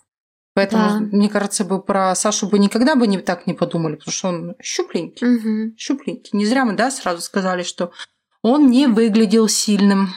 [0.54, 1.16] Поэтому, да.
[1.16, 4.54] мне кажется, бы про Сашу бы никогда бы не, так не подумали, потому что он
[4.62, 5.26] щупленький.
[5.26, 5.76] Угу.
[5.78, 6.30] Щупленький.
[6.36, 7.92] Не зря мы, да, сразу сказали, что
[8.42, 10.10] он не выглядел сильным.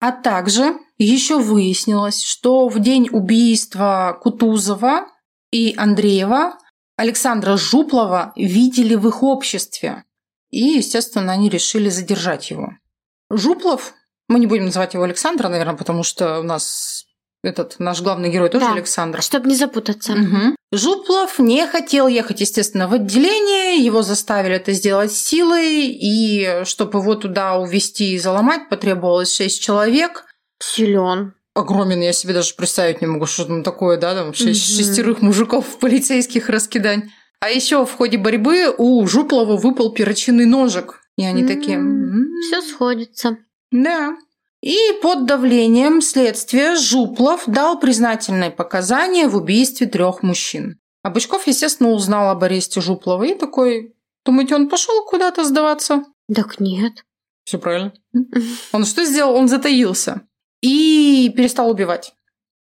[0.00, 5.08] А также еще выяснилось, что в день убийства Кутузова
[5.50, 6.58] и Андреева
[6.96, 10.04] Александра Жуплова видели в их обществе.
[10.50, 12.72] И, естественно, они решили задержать его.
[13.30, 13.94] Жуплов,
[14.28, 17.06] мы не будем называть его Александра, наверное, потому что у нас
[17.42, 19.22] этот наш главный герой тоже да, Александр.
[19.22, 20.12] Чтобы не запутаться.
[20.12, 20.56] Угу.
[20.72, 23.76] Жуплов не хотел ехать, естественно, в отделение.
[23.82, 25.86] Его заставили это сделать силой.
[25.86, 30.26] И чтобы его туда увезти и заломать, потребовалось шесть человек.
[30.60, 31.34] Силен.
[31.54, 34.78] Огромен, я себе даже представить не могу, что там такое, да, там шесть, угу.
[34.78, 37.04] шестерых мужиков полицейских раскидать.
[37.40, 41.00] А еще в ходе борьбы у Жуплова выпал перочинный ножик.
[41.16, 41.80] И они м-м, такие...
[42.42, 43.38] Все сходится.
[43.70, 44.16] Да.
[44.62, 50.78] И под давлением следствия Жуплов дал признательные показания в убийстве трех мужчин.
[51.02, 53.94] А Бычков, естественно, узнал об аресте Жуплова и такой,
[54.24, 56.04] думаете, он пошел куда-то сдаваться?
[56.34, 57.04] Так нет.
[57.44, 57.94] Все правильно.
[58.72, 59.34] Он что сделал?
[59.34, 60.28] Он затаился
[60.60, 62.12] и перестал убивать.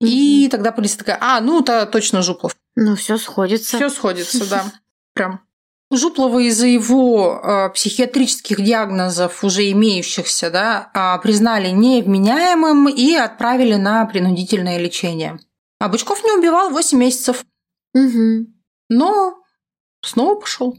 [0.02, 2.58] И тогда полиция такая, а, ну, это точно Жуплов.
[2.76, 3.78] Ну, все сходится.
[3.78, 4.66] Все сходится, да.
[5.14, 5.40] Прям.
[5.98, 14.06] Жуплова из-за его э, психиатрических диагнозов, уже имеющихся, да, э, признали невменяемым и отправили на
[14.06, 15.40] принудительное лечение.
[15.80, 17.46] А Бычков не убивал 8 месяцев.
[17.94, 18.48] Угу.
[18.90, 19.36] Но
[20.02, 20.78] снова пошел.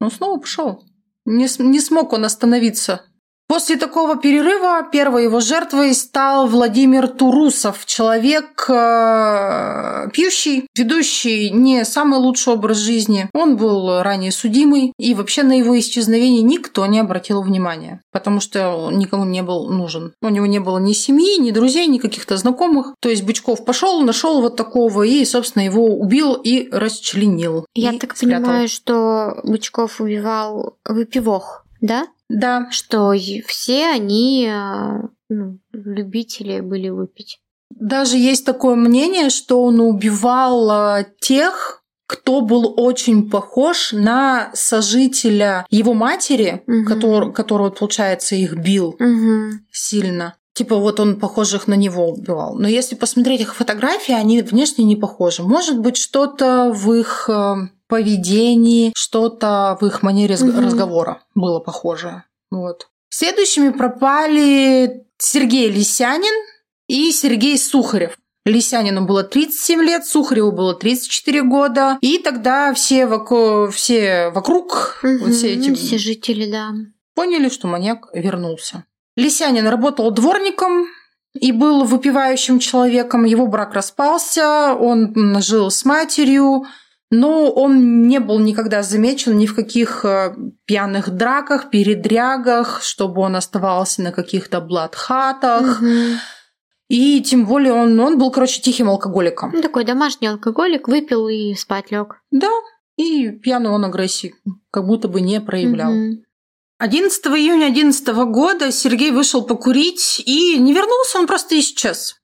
[0.00, 0.84] Он снова пошел.
[1.24, 3.04] Не, не смог он остановиться
[3.50, 12.20] После такого перерыва первой его жертвой стал Владимир Турусов, человек э, пьющий, ведущий не самый
[12.20, 13.28] лучший образ жизни.
[13.34, 18.88] Он был ранее судимый, и вообще на его исчезновение никто не обратил внимания, потому что
[18.92, 20.12] никому не был нужен.
[20.22, 22.94] У него не было ни семьи, ни друзей, ни каких-то знакомых.
[23.00, 27.66] То есть Бычков пошел, нашел вот такого и, собственно, его убил и расчленил.
[27.74, 28.44] Я и так спрятал.
[28.44, 32.06] понимаю, что Бычков убивал выпивох, да?
[32.30, 32.68] Да.
[32.70, 33.12] Что
[33.46, 37.40] все они э, ну, любители были выпить.
[37.70, 45.66] Даже есть такое мнение, что он убивал э, тех, кто был очень похож на сожителя
[45.70, 46.84] его матери, угу.
[46.84, 49.60] который, которого, получается, их бил угу.
[49.70, 50.34] сильно.
[50.52, 52.56] Типа вот он похожих на него убивал.
[52.56, 55.42] Но если посмотреть их фотографии, они внешне не похожи.
[55.42, 57.54] Может быть, что-то в их э,
[57.90, 60.60] поведении, что-то в их манере угу.
[60.62, 62.24] разговора было похоже.
[62.50, 62.88] Вот.
[63.10, 66.32] Следующими пропали Сергей Лисянин
[66.88, 68.16] и Сергей Сухарев.
[68.46, 71.98] Лисянину было 37 лет, Сухареву было 34 года.
[72.00, 75.74] И тогда все, вокруг, все вокруг, угу, вот все эти...
[75.74, 76.70] Все жители, да.
[77.14, 78.84] Поняли, что маньяк вернулся.
[79.16, 80.86] Лисянин работал дворником
[81.34, 83.24] и был выпивающим человеком.
[83.24, 86.64] Его брак распался, он жил с матерью,
[87.10, 93.34] но он не был никогда замечен ни в каких э, пьяных драках, передрягах, чтобы он
[93.34, 95.82] оставался на каких-то бладхатах.
[95.82, 96.18] Угу.
[96.88, 99.50] И тем более он, он был, короче, тихим алкоголиком.
[99.52, 102.22] Ну, такой домашний алкоголик, выпил и спать лег.
[102.30, 102.50] Да,
[102.96, 104.34] и пьяный он агрессии
[104.70, 105.92] как будто бы не проявлял.
[105.92, 106.24] Угу.
[106.78, 112.16] 11 июня 2011 года Сергей вышел покурить и не вернулся, он просто исчез.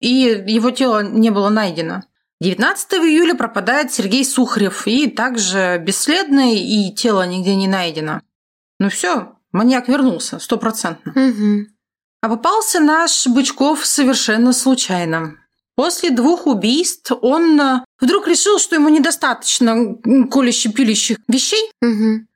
[0.00, 2.02] И его тело не было найдено.
[2.40, 8.20] 19 июля пропадает Сергей Сухарев, и также бесследный, и тело нигде не найдено.
[8.78, 11.12] Ну все, маньяк вернулся, стопроцентно.
[11.12, 11.66] Угу.
[12.20, 15.36] А попался наш Бычков совершенно случайно.
[15.76, 19.94] После двух убийств он э, вдруг решил, что ему недостаточно
[20.30, 22.26] колюще-пилищих вещей, угу.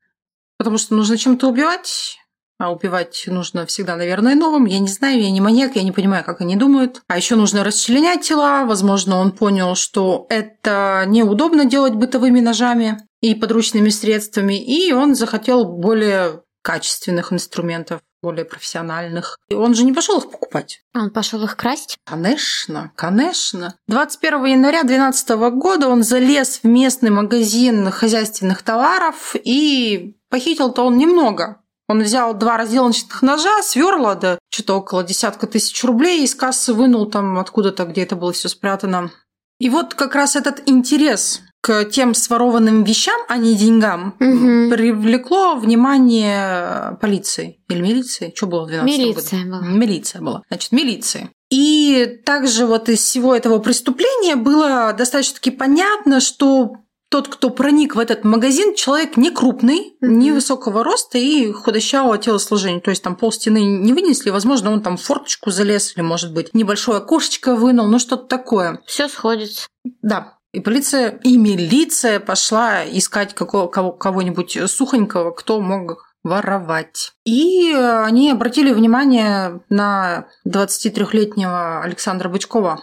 [0.58, 2.19] потому что нужно чем-то убивать.
[2.60, 4.66] А убивать нужно всегда, наверное, новым.
[4.66, 7.00] Я не знаю, я не маньяк, я не понимаю, как они думают.
[7.08, 8.66] А еще нужно расчленять тела.
[8.66, 14.62] Возможно, он понял, что это неудобно делать бытовыми ножами и подручными средствами.
[14.62, 19.38] И он захотел более качественных инструментов более профессиональных.
[19.48, 20.82] И он же не пошел их покупать.
[20.92, 21.96] А он пошел их красть?
[22.04, 23.76] Конечно, конечно.
[23.88, 31.59] 21 января 2012 года он залез в местный магазин хозяйственных товаров и похитил-то он немного.
[31.90, 37.06] Он взял два разделочных ножа, сверла, да, что-то около десятка тысяч рублей из кассы вынул
[37.10, 39.10] там откуда-то, где это было все спрятано.
[39.58, 44.70] И вот как раз этот интерес к тем сворованным вещам, а не деньгам, Мгм.
[44.70, 47.58] привлекло внимание полиции.
[47.68, 48.32] Или милиции?
[48.36, 49.50] Что было в 12 Милиция году?
[49.50, 49.66] была.
[49.72, 50.42] Милиция была.
[50.48, 51.30] Значит, милиции.
[51.50, 56.76] И также вот из всего этого преступления было достаточно-таки понятно, что
[57.10, 60.18] тот, кто проник в этот магазин, человек не крупный, Мгм.
[60.18, 62.80] невысокого роста и худощавого телосложения.
[62.80, 66.32] То есть там пол стены не вынесли, возможно, он там в форточку залез или, может
[66.32, 68.80] быть, небольшое окошечко вынул, ну что-то такое.
[68.86, 69.66] Все сходится.
[70.02, 70.38] Да.
[70.52, 77.12] И полиция, и милиция пошла искать какого, кого, кого-нибудь сухонького, кто мог воровать.
[77.24, 82.82] И они обратили внимание на 23-летнего Александра Бычкова.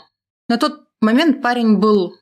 [0.50, 2.16] На тот момент парень был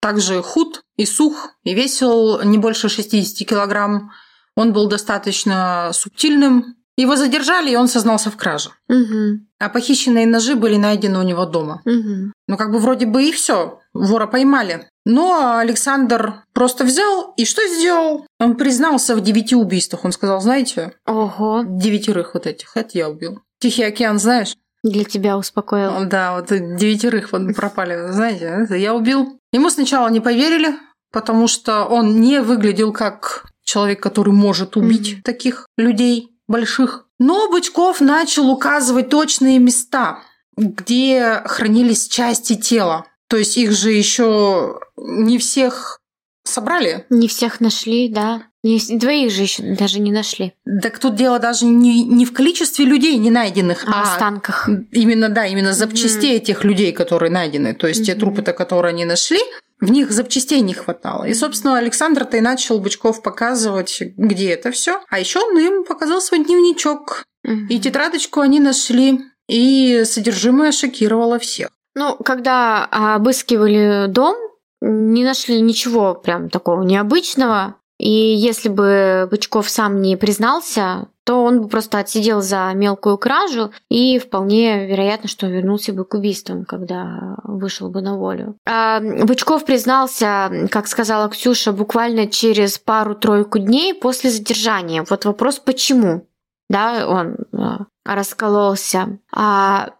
[0.00, 4.10] также худ и сух, и весил не больше 60 килограмм.
[4.56, 6.76] Он был достаточно субтильным.
[6.96, 8.70] Его задержали, и он сознался в краже.
[8.88, 9.40] Угу.
[9.58, 11.80] А похищенные ножи были найдены у него дома.
[11.86, 12.32] Угу.
[12.48, 13.78] Ну, как бы вроде бы и все.
[13.94, 14.88] Вора поймали.
[15.06, 18.26] Но Александр просто взял и что сделал?
[18.38, 20.04] Он признался в девяти убийствах.
[20.04, 21.64] Он сказал, знаете, Ого.
[21.66, 23.40] девятерых вот этих, это я убил.
[23.60, 24.54] Тихий океан, знаешь?
[24.82, 26.04] Для тебя успокоил.
[26.06, 29.38] Да, вот девятерых вот пропали, знаете, я убил.
[29.52, 30.74] Ему сначала не поверили,
[31.12, 35.22] потому что он не выглядел как человек, который может убить Мгм.
[35.22, 37.06] таких людей больших.
[37.18, 40.20] Но Бычков начал указывать точные места,
[40.56, 43.04] где хранились части тела.
[43.28, 45.99] То есть их же еще не всех
[46.44, 47.06] собрали.
[47.10, 48.42] Не всех нашли, да.
[48.62, 50.52] Не Двоих же еще даже не нашли.
[50.82, 54.68] Так тут дело даже не, не в количестве людей не найденных, А а останках.
[54.92, 57.74] Именно, да, именно запчастей этих людей, которые найдены.
[57.74, 58.20] То есть те Мгм.
[58.20, 59.38] трупы-то, которые они нашли,
[59.80, 61.24] в них запчастей не хватало.
[61.24, 65.00] И, собственно, Александр-то и начал Бычков показывать, где это все.
[65.08, 67.24] А еще он им показал свой дневничок.
[67.44, 67.66] Мгм.
[67.68, 69.20] И тетрадочку они нашли.
[69.48, 71.70] И содержимое шокировало всех.
[71.94, 74.36] Ну, когда обыскивали дом,
[74.80, 77.76] не нашли ничего прям такого необычного.
[77.98, 83.72] И если бы Бычков сам не признался, то он бы просто отсидел за мелкую кражу,
[83.90, 88.56] и вполне вероятно, что вернулся бы к убийствам, когда вышел бы на волю.
[88.66, 95.04] А Бычков признался, как сказала Ксюша, буквально через пару-тройку дней после задержания.
[95.08, 96.26] Вот вопрос, почему?
[96.70, 99.18] Да, он а, раскололся.
[99.30, 99.90] А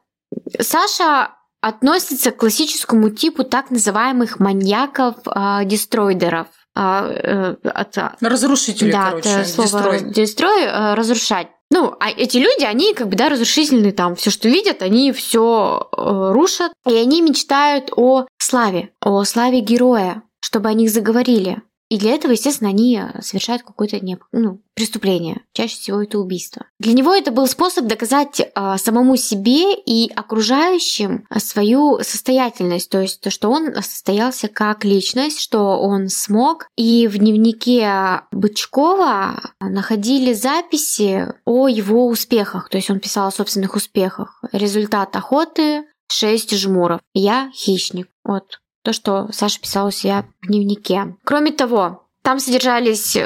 [0.59, 6.47] Саша относится к классическому типу так называемых маньяков-дестройдеров.
[6.75, 10.01] от, Разрушители, да, короче, от слова дестрой.
[10.13, 11.49] дестрой э, разрушать.
[11.73, 15.89] Ну, а эти люди, они как бы, да, разрушительные там, все, что видят, они все
[15.93, 21.63] рушат, и они мечтают о славе, о славе героя, чтобы о них заговорили.
[21.91, 25.43] И для этого, естественно, они совершают какое-то не, ну, преступление.
[25.53, 26.67] Чаще всего это убийство.
[26.79, 32.91] Для него это был способ доказать а, самому себе и окружающим свою состоятельность.
[32.91, 36.69] То есть то, что он состоялся как личность, что он смог.
[36.77, 42.69] И в дневнике Бычкова находили записи о его успехах.
[42.69, 44.41] То есть он писал о собственных успехах.
[44.53, 47.01] Результат охоты 6 жмуров.
[47.15, 48.09] Я хищник.
[48.25, 51.17] Вот то, что Саша писал у себя в дневнике.
[51.25, 53.17] Кроме того, там, содержались,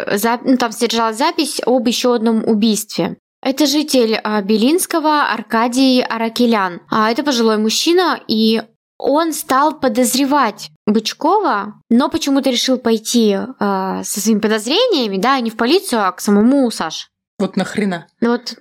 [0.45, 3.17] ну, там содержалась запись об еще одном убийстве.
[3.43, 6.81] Это житель Белинского Аркадий Аракелян.
[6.91, 8.63] А это пожилой мужчина, и
[8.97, 15.57] он стал подозревать Бычкова, но почему-то решил пойти э, со своими подозрениями, да, не в
[15.57, 17.09] полицию, а к самому Саше.
[17.39, 18.07] Вот нахрена?
[18.21, 18.57] Ну вот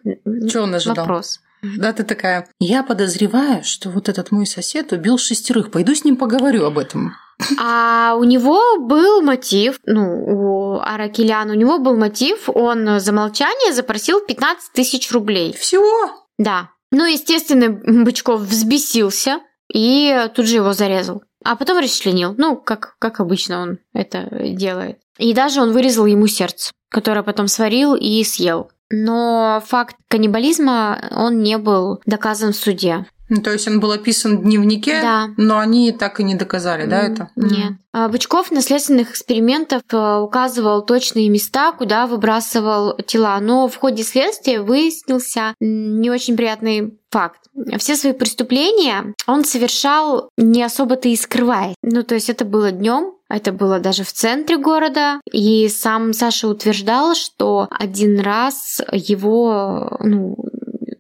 [0.50, 0.96] Что он ожидал?
[1.06, 1.40] вопрос.
[1.78, 5.72] Да, ты такая, я подозреваю, что вот этот мой сосед убил шестерых.
[5.72, 7.16] Пойду с ним поговорю об этом.
[7.60, 13.74] А у него был мотив, ну, у Аракеляна, у него был мотив, он за молчание
[13.74, 15.54] запросил 15 тысяч рублей.
[15.54, 16.12] Всего?
[16.38, 16.70] Да.
[16.92, 17.70] Ну, естественно,
[18.04, 19.40] Бычков взбесился
[19.74, 21.24] и тут же его зарезал.
[21.44, 22.36] А потом расчленил.
[22.38, 25.00] Ну, как, как обычно он это делает.
[25.18, 28.72] И даже он вырезал ему сердце, которое потом сварил и съел.
[28.90, 33.06] Но факт каннибализма, он не был доказан в суде.
[33.34, 35.30] Ну, то есть он был описан в дневнике, Да.
[35.38, 37.30] но они так и не доказали, да, это?
[37.36, 37.74] Нет.
[37.92, 44.04] А Бычков на следственных экспериментах э, указывал точные места, куда выбрасывал тела, но в ходе
[44.04, 47.40] следствия выяснился не очень приятный факт.
[47.80, 51.76] Все свои преступления он совершал не особо-то и скрываясь.
[51.82, 55.22] Ну, то есть это было днем, это было даже в центре города.
[55.32, 60.36] И сам Саша утверждал, что один раз его ну,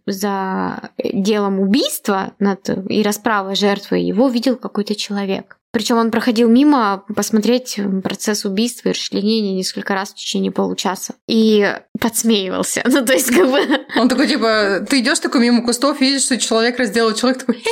[0.06, 5.58] за делом убийства над, и расправой жертвы его видел какой-то человек.
[5.74, 11.16] Причем он проходил мимо посмотреть процесс убийства и расчленения несколько раз в течение получаса.
[11.28, 11.68] И
[11.99, 12.84] подсмеивался.
[12.93, 13.60] Ну, то есть, как бы...
[13.95, 17.64] Он такой, типа, ты идешь такой мимо кустов, видишь, что человек разделал, человек такой,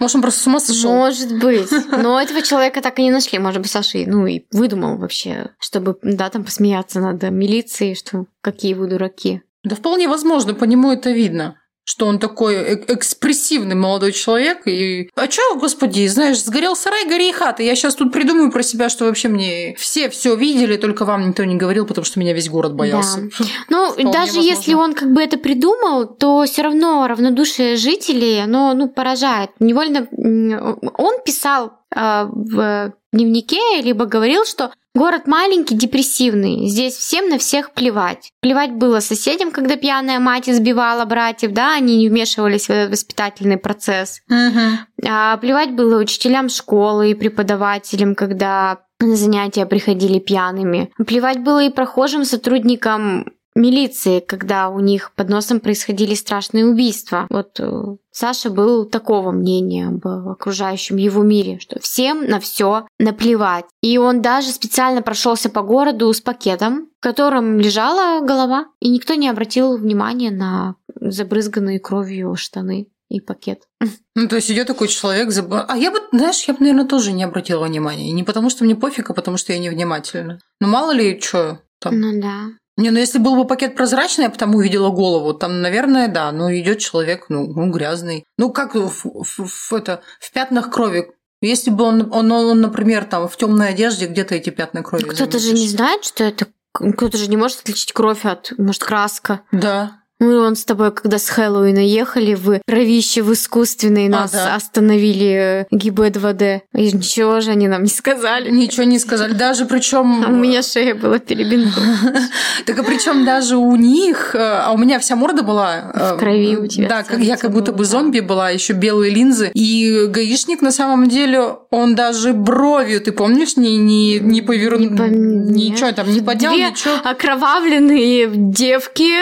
[0.00, 0.90] может, он просто с ума сошел?
[0.90, 1.70] Может быть.
[1.92, 3.38] Но этого человека так и не нашли.
[3.38, 8.74] Может быть, Саша, ну, и выдумал вообще, чтобы, да, там посмеяться над милицией, что какие
[8.74, 9.42] вы дураки.
[9.64, 14.66] Да вполне возможно, по нему это видно что он такой э, экспрессивный молодой человек.
[14.66, 15.10] И...
[15.16, 17.62] А чё, господи, знаешь, сгорел сарай, гори и хата.
[17.62, 21.44] Я сейчас тут придумаю про себя, что вообще мне все все видели, только вам никто
[21.44, 23.22] не говорил, потому что меня весь город боялся.
[23.38, 23.46] Да.
[23.68, 24.48] Ну, Вполне даже возможно.
[24.48, 29.50] если он как бы это придумал, то все равно равнодушие жителей, оно ну, поражает.
[29.58, 36.68] Невольно он писал э, в дневнике, либо говорил, что Город маленький, депрессивный.
[36.68, 38.30] Здесь всем на всех плевать.
[38.40, 43.56] Плевать было соседям, когда пьяная мать избивала братьев, да, они не вмешивались в этот воспитательный
[43.56, 44.20] процесс.
[44.28, 45.08] Угу.
[45.08, 50.92] А плевать было учителям школы и преподавателям, когда на занятия приходили пьяными.
[51.06, 57.26] Плевать было и прохожим сотрудникам милиции, когда у них под носом происходили страшные убийства.
[57.30, 63.64] Вот э, Саша был такого мнения об окружающем его мире, что всем на все наплевать.
[63.82, 69.14] И он даже специально прошелся по городу с пакетом, в котором лежала голова, и никто
[69.14, 73.62] не обратил внимания на забрызганные кровью штаны и пакет.
[74.14, 75.50] Ну, то есть идет такой человек, заб...
[75.66, 78.12] а я бы, знаешь, я бы, наверное, тоже не обратила внимания.
[78.12, 80.38] Не потому, что мне пофиг, а потому, что я невнимательна.
[80.60, 81.98] Ну, мало ли, что там.
[81.98, 82.50] Ну да.
[82.76, 86.32] Не, ну если был бы пакет прозрачный, я бы там увидела голову, там, наверное, да,
[86.32, 88.24] ну идет человек, ну, ну грязный.
[88.38, 91.10] Ну, как в, в, в, это, в пятнах крови.
[91.42, 95.04] Если бы он, он, он, например, там в темной одежде, где-то эти пятна крови.
[95.04, 99.42] Кто-то же не знает, что это кто-то же не может отличить кровь от, может, краска.
[99.52, 100.01] Да.
[100.22, 104.54] Мы вон с тобой, когда с Хэллоуина ехали в кровище в искусственный, нас а, да.
[104.54, 106.60] остановили ГИБ-2D.
[106.74, 108.48] И ничего же они нам не сказали.
[108.48, 109.32] Ничего не сказали.
[109.32, 110.24] Даже причем...
[110.24, 112.28] А у меня шея была перебинтована.
[112.66, 115.90] Так а причем даже у них, э, а у меня вся морда была...
[115.92, 116.88] Э, в крови у тебя.
[116.88, 119.50] Да, я как будто бы зомби была, еще белые линзы.
[119.54, 125.90] И гаишник на самом деле, он даже бровью, ты помнишь, не, не, не повернул, ничего
[125.90, 126.94] там не поднял, ничего.
[127.02, 129.12] окровавленные девки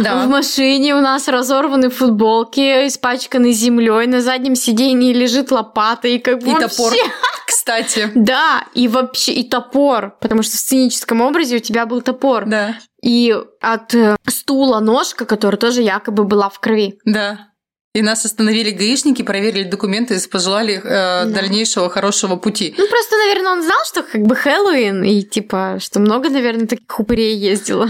[0.00, 6.18] в машине машине у нас разорваны футболки, испачканы землей, на заднем сидении лежит лопата и
[6.18, 6.68] как бы И вообще...
[6.68, 6.92] топор,
[7.46, 8.10] кстати.
[8.14, 12.44] Да, и вообще, и топор, потому что в сценическом образе у тебя был топор.
[12.46, 12.76] Да.
[13.02, 16.98] И от э, стула ножка, которая тоже якобы была в крови.
[17.04, 17.48] Да.
[17.96, 21.24] И нас остановили гаишники, проверили документы и пожелали э, да.
[21.24, 22.74] дальнейшего хорошего пути.
[22.76, 27.00] Ну, просто, наверное, он знал, что как бы Хэллоуин, и типа, что много, наверное, таких
[27.00, 27.88] упырей ездило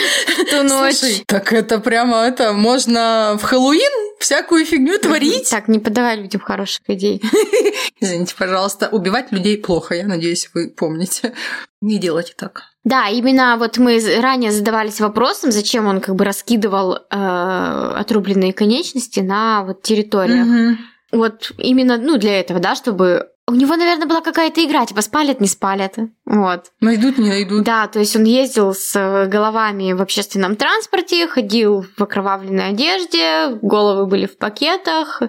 [0.50, 1.24] ту ночь.
[1.26, 5.50] Так это прямо это, можно в Хэллоуин всякую фигню творить?
[5.50, 7.20] Так, не подавай людям хороших идей.
[8.00, 11.32] Извините, пожалуйста, убивать людей плохо, я надеюсь, вы помните.
[11.80, 12.62] Не делайте так.
[12.88, 19.20] Да, именно вот мы ранее задавались вопросом, зачем он как бы раскидывал э, отрубленные конечности
[19.20, 20.46] на вот территориях.
[20.46, 20.78] Угу.
[21.20, 25.38] Вот именно, ну, для этого, да, чтобы у него, наверное, была какая-то игра, типа спалят,
[25.38, 25.96] не спалят.
[26.24, 26.72] Вот.
[26.80, 27.62] Найдут, не найдут.
[27.62, 28.94] Да, то есть он ездил с
[29.30, 35.20] головами в общественном транспорте, ходил в окровавленной одежде, головы были в пакетах,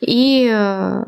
[0.00, 1.02] и э,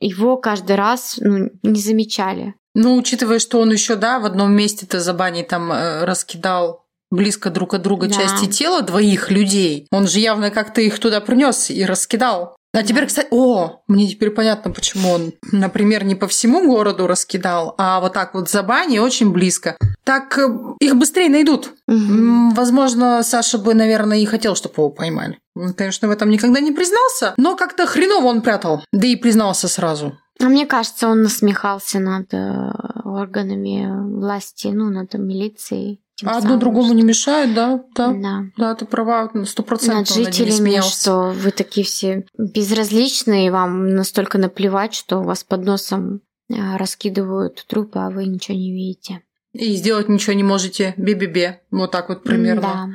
[0.00, 2.54] его каждый раз ну, не замечали.
[2.74, 7.50] Ну, учитывая, что он еще, да, в одном месте-то за баней там э, раскидал близко
[7.50, 8.14] друг от друга да.
[8.14, 9.86] части тела двоих людей.
[9.90, 12.56] Он же явно как-то их туда принес и раскидал.
[12.74, 17.76] А теперь, кстати, о, мне теперь понятно, почему он, например, не по всему городу раскидал,
[17.78, 19.76] а вот так вот за баней очень близко.
[20.02, 20.48] Так э,
[20.80, 21.72] их быстрее найдут.
[21.86, 22.50] Угу.
[22.56, 25.38] Возможно, Саша бы, наверное, и хотел, чтобы его поймали.
[25.54, 28.84] Он, конечно, в этом никогда не признался, но как-то хреново он прятал.
[28.92, 30.18] Да и признался сразу.
[30.40, 32.70] А мне кажется, он насмехался над э,
[33.04, 36.00] органами власти, ну, над милицией.
[36.24, 37.84] А одно другому не мешает, да?
[37.94, 38.44] Да, да.
[38.56, 40.16] да ты права, на сто процентов.
[40.16, 46.20] Над жителями, что вы такие все безразличные, вам настолько наплевать, что у вас под носом
[46.48, 49.22] э, раскидывают трупы, а вы ничего не видите.
[49.52, 50.94] И сделать ничего не можете.
[50.96, 51.62] Бе-бе-бе.
[51.70, 52.60] Вот так вот примерно.
[52.60, 52.88] Да.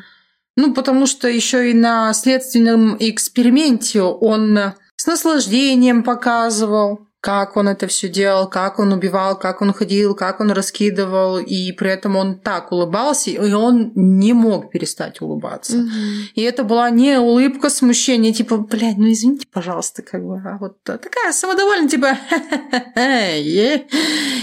[0.57, 7.87] Ну, потому что еще и на следственном эксперименте он с наслаждением показывал, как он это
[7.87, 12.39] все делал, как он убивал, как он ходил, как он раскидывал, и при этом он
[12.39, 15.79] так улыбался, и он не мог перестать улыбаться.
[15.79, 15.89] Угу.
[16.35, 20.81] И это была не улыбка смущения, типа, блядь, ну извините, пожалуйста, как бы, а вот
[20.83, 22.17] такая самодовольная, типа,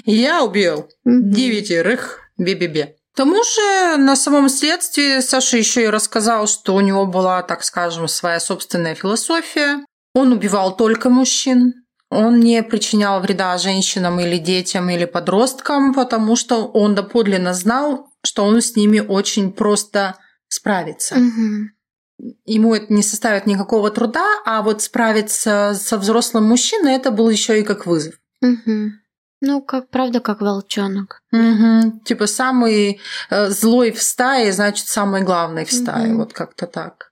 [0.04, 2.96] я убил девятерых, бе-бе-бе.
[3.14, 7.64] К тому же на самом следствии Саша еще и рассказал, что у него была, так
[7.64, 9.78] скажем, своя собственная философия.
[10.12, 16.66] Он убивал только мужчин, Он не причинял вреда женщинам или детям или подросткам, потому что
[16.66, 20.16] он доподлинно знал, что он с ними очень просто
[20.48, 21.16] справится.
[21.16, 22.32] Угу.
[22.46, 27.60] Ему это не составит никакого труда, а вот справиться со взрослым мужчиной это был еще
[27.60, 28.14] и как вызов.
[28.40, 28.92] Угу.
[29.42, 31.22] Ну, как правда, как волчонок.
[31.32, 32.00] Угу.
[32.04, 33.00] Типа самый
[33.30, 36.08] э, злой в стае, значит, самый главный в стае.
[36.08, 36.18] Мгм.
[36.18, 37.05] Вот как-то так.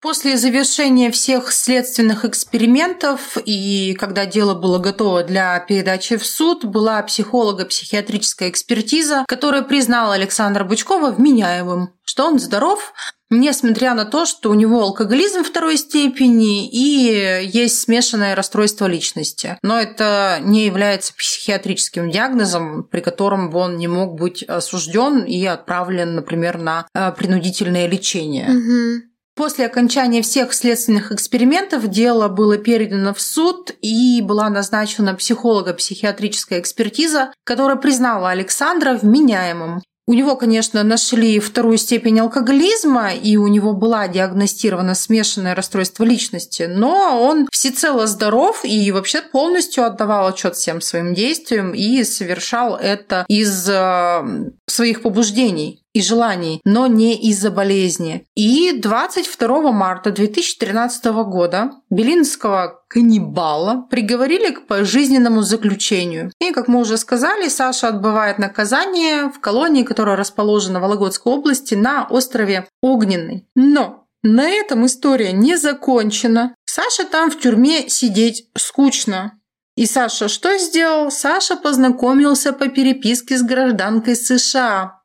[0.00, 7.02] После завершения всех следственных экспериментов и когда дело было готово для передачи в суд, была
[7.02, 12.92] психолого-психиатрическая экспертиза, которая признала Александра Бычкова вменяемым, что он здоров,
[13.28, 19.58] несмотря на то, что у него алкоголизм второй степени и есть смешанное расстройство личности.
[19.62, 25.44] Но это не является психиатрическим диагнозом, при котором бы он не мог быть осужден и
[25.44, 28.48] отправлен, например, на э, принудительное лечение.
[28.48, 29.07] Угу.
[29.38, 37.32] После окончания всех следственных экспериментов дело было передано в суд и была назначена психолого-психиатрическая экспертиза,
[37.44, 39.80] которая признала Александра вменяемым.
[40.08, 46.62] У него, конечно, нашли вторую степень алкоголизма, и у него была диагностирована смешанное расстройство личности,
[46.62, 53.24] но он всецело здоров и вообще полностью отдавал отчет всем своим действиям и совершал это
[53.28, 58.24] из э, своих побуждений и желаний, но не из-за болезни.
[58.36, 66.30] И 22 марта 2013 года Белинского каннибала приговорили к пожизненному заключению.
[66.40, 71.74] И, как мы уже сказали, Саша отбывает наказание в колонии, которая расположена в Вологодской области
[71.74, 73.48] на острове Огненный.
[73.56, 76.54] Но на этом история не закончена.
[76.64, 79.32] Саша там в тюрьме сидеть скучно.
[79.74, 81.10] И Саша что сделал?
[81.10, 84.97] Саша познакомился по переписке с гражданкой США.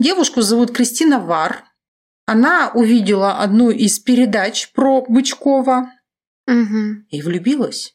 [0.00, 1.64] Девушку зовут Кристина Вар.
[2.24, 5.92] Она увидела одну из передач про Бычкова
[6.46, 7.04] Угу.
[7.10, 7.94] и влюбилась.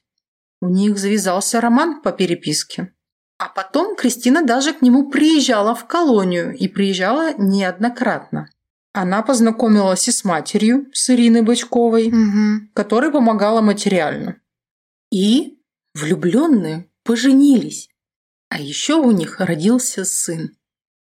[0.62, 2.94] У них завязался роман по переписке.
[3.40, 8.50] А потом Кристина даже к нему приезжала в колонию и приезжала неоднократно.
[8.94, 12.68] Она познакомилась и с матерью, с Ириной Бычковой, Угу.
[12.76, 14.40] которая помогала материально.
[15.12, 15.58] И
[15.96, 17.90] влюбленные поженились.
[18.50, 20.56] А еще у них родился сын.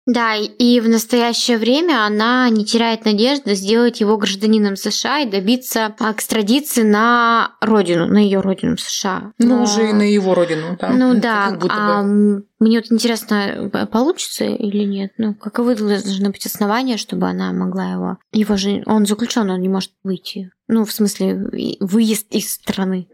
[0.07, 5.93] Да, и- в настоящее время она не теряет надежды сделать его гражданином США и добиться
[5.99, 9.33] экстрадиции на родину, на ее родину США.
[9.37, 10.77] Ну, Но- уже и на его родину.
[10.79, 10.89] да.
[10.89, 12.45] Ну да, как будто а бы.
[12.59, 15.11] мне вот интересно, получится или нет?
[15.17, 18.17] Ну, каковы должны быть основания, чтобы она могла его...
[18.31, 18.83] Его же...
[18.85, 20.51] Он заключен, он не может выйти.
[20.69, 23.09] Ну, в смысле, выезд из страны.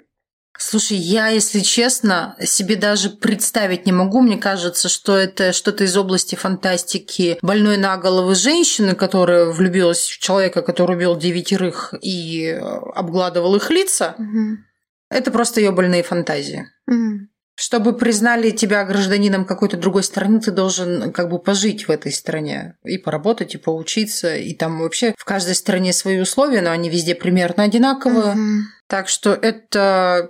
[0.57, 4.21] Слушай, я, если честно, себе даже представить не могу.
[4.21, 10.19] Мне кажется, что это что-то из области фантастики больной на голову женщины, которая влюбилась в
[10.19, 14.15] человека, который убил девятерых и э, обгладывал их лица.
[14.17, 14.65] Мгм.
[15.09, 16.67] Это просто ее больные фантазии.
[16.85, 17.29] Мгм.
[17.55, 22.77] Чтобы признали тебя гражданином какой-то другой страны, ты должен как бы пожить в этой стране
[22.83, 24.35] и поработать, и поучиться.
[24.35, 28.33] И там вообще в каждой стране свои условия, но они везде примерно одинаковые.
[28.33, 28.63] Мгм.
[28.87, 30.29] Так что это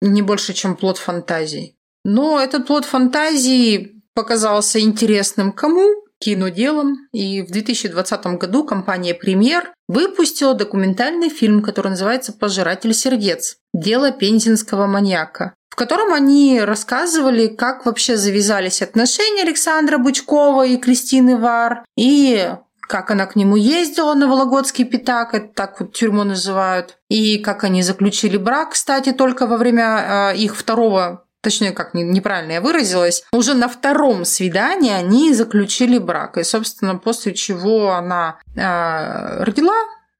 [0.00, 1.76] не больше, чем плод фантазий.
[2.04, 6.04] Но этот плод фантазии показался интересным кому?
[6.20, 7.08] Киноделом.
[7.12, 13.56] И в 2020 году компания «Премьер» выпустила документальный фильм, который называется «Пожиратель сердец.
[13.74, 21.36] Дело пензенского маньяка», в котором они рассказывали, как вообще завязались отношения Александра Бычкова и Кристины
[21.36, 22.54] Вар, и
[22.86, 27.64] как она к нему ездила на Вологодский пятак, это так вот тюрьму называют, и как
[27.64, 32.60] они заключили брак, кстати, только во время э, их второго, точнее, как не- неправильно я
[32.60, 36.38] выразилась, уже на втором свидании они заключили брак.
[36.38, 39.74] И, собственно, после чего она э, родила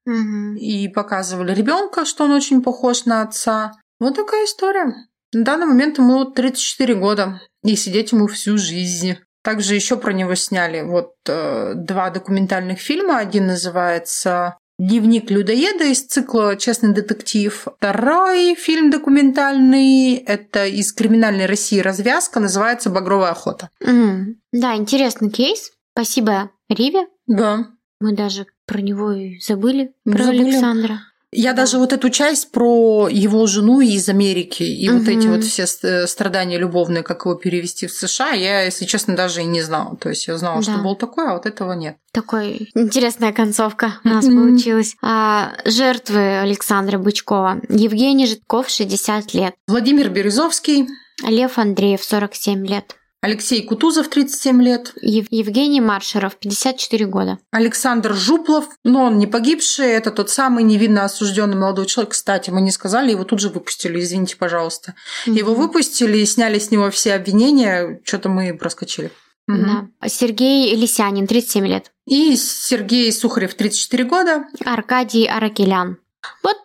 [0.07, 0.57] Мгм.
[0.57, 3.73] и показывали ребенка, что он очень похож на отца.
[4.01, 4.93] Вот такая история.
[5.33, 9.17] На данный момент ему 34 года, и сидеть ему всю жизнь.
[9.45, 13.19] Также еще про него сняли вот э, два документальных фильма.
[13.19, 17.69] Один называется «Дневник людоеда» из цикла «Честный детектив».
[17.77, 21.79] Второй фильм документальный– это из «Криминальной России.
[21.79, 23.69] Развязка», называется «Багровая охота».
[23.81, 24.41] Мгм.
[24.51, 25.73] Да, интересный кейс.
[25.93, 27.07] Спасибо Риве.
[27.27, 27.67] Да.
[28.01, 30.49] Мы даже про него и забыли, про Забыли.
[30.49, 31.01] Александра.
[31.37, 35.67] Я даже вот эту часть про его жену из Америки и вот эти вот все
[35.67, 39.97] ст- страдания любовные, как его перевести в США, я, если честно, даже и не знала.
[39.97, 40.79] То есть я знала, что Да.
[40.79, 41.97] был такой, а вот этого нет.
[42.13, 44.95] Такой интересная концовка у нас получилась.
[45.03, 47.61] А, жертвы Александра Бычкова.
[47.69, 49.55] Евгений Житков, 60 лет.
[49.67, 50.87] Владимир Березовский,
[51.27, 52.97] Лев Андреев, 47 лет.
[53.25, 54.93] Алексей Кутузов, 37 лет.
[55.01, 57.39] Ев- Евгений Маршеров, 54 года.
[57.53, 62.13] Александр Жуплов, но он не погибший, это тот самый невинно осужденный молодой человек.
[62.13, 64.95] Кстати, мы не сказали, его тут же выпустили, извините, пожалуйста.
[65.25, 69.11] Его выпустили и сняли с него все обвинения, что-то мы проскочили.
[69.47, 69.91] Мгм.
[70.01, 70.09] Да.
[70.09, 71.93] Сергей Лисянин, 37 лет.
[72.07, 74.45] И Сергей Сухарев, 34 года.
[74.67, 75.97] Аркадий Аракелян.
[76.43, 76.57] Вот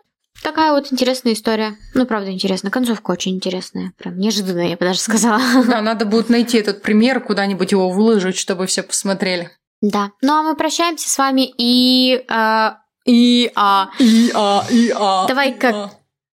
[0.44, 1.76] такая вот интересная история.
[1.94, 2.70] Ну, правда, интересно.
[2.72, 3.94] Концовка очень интересная.
[3.98, 5.42] Прям неожиданная, я бы даже сказала.
[5.68, 9.52] Да, надо будет найти этот пример, куда-нибудь его выложить, чтобы все посмотрели.
[9.82, 10.12] Да.
[10.22, 12.24] Ну, а мы прощаемся с вами и...
[12.30, 13.52] а, и...
[13.56, 15.26] а, И а, и а.
[15.28, 15.92] Давай как-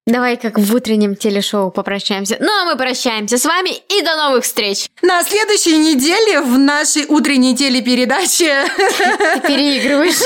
[0.09, 2.37] Давай как в утреннем телешоу попрощаемся.
[2.39, 4.89] Ну, а мы прощаемся с вами и до новых встреч.
[5.03, 8.67] На следующей неделе в нашей утренней телепередаче...
[8.77, 10.21] Ты переигрываешь.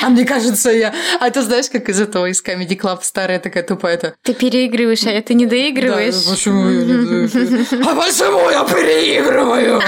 [0.00, 0.94] А мне кажется, я...
[1.18, 4.14] А это знаешь, как из этого, из Comedy Club старая такая тупая это.
[4.22, 6.14] Ты переигрываешь, а ты не доигрываешь.
[6.14, 7.84] Да, почему я не?
[7.84, 9.82] А почему я переигрываю?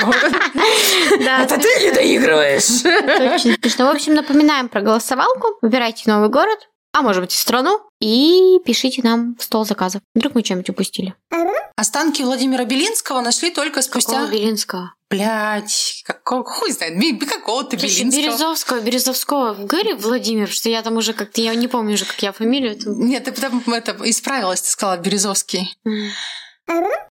[1.24, 2.64] Да, Это ты не доигрываешь.
[2.64, 3.86] смешно.
[3.86, 5.58] В общем, напоминаем про голосовалку.
[5.62, 6.58] Выбирайте новый город,
[6.92, 10.02] а может быть и страну, и пишите нам в стол заказов.
[10.14, 11.14] Вдруг мы что-нибудь упустили.
[11.76, 14.12] Останки Владимира Белинского нашли только спустя...
[14.12, 14.94] Какого Белинского?
[15.08, 16.44] Блять, какого...
[16.44, 16.94] Хуй знает,
[17.28, 18.22] какого-то Слушай, Белинского.
[18.22, 19.54] Березовского, Березовского.
[19.54, 22.72] Говори, Владимир, что я там уже как-то, я не помню уже, как я фамилию.
[22.72, 22.94] эту.
[22.94, 25.76] Нет, ты потом это исправилась, ты сказала Березовский.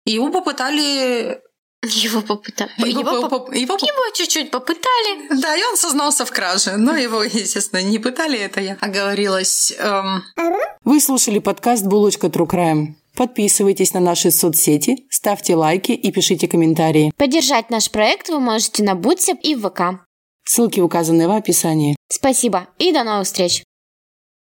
[0.05, 1.41] И Его попытали...
[1.85, 2.69] Его попытали.
[2.77, 5.39] Его, Его, по- поп- по- его его чуть-чуть попытали.
[5.41, 6.77] Да, и он сознался в краже.
[6.77, 9.73] Но его, естественно, не пытали, это я оговорилась.
[9.77, 10.23] Эм,
[10.83, 12.87] Вы слушали подкаст «Булочка True Crime».
[13.15, 17.13] Подписывайтесь на наши соцсети, ставьте лайки и пишите комментарии.
[17.15, 20.05] Поддержать наш проект вы можете на Бутсе и в ВК.
[20.45, 21.95] Ссылки указаны в описании.
[22.11, 23.63] Спасибо и до новых встреч!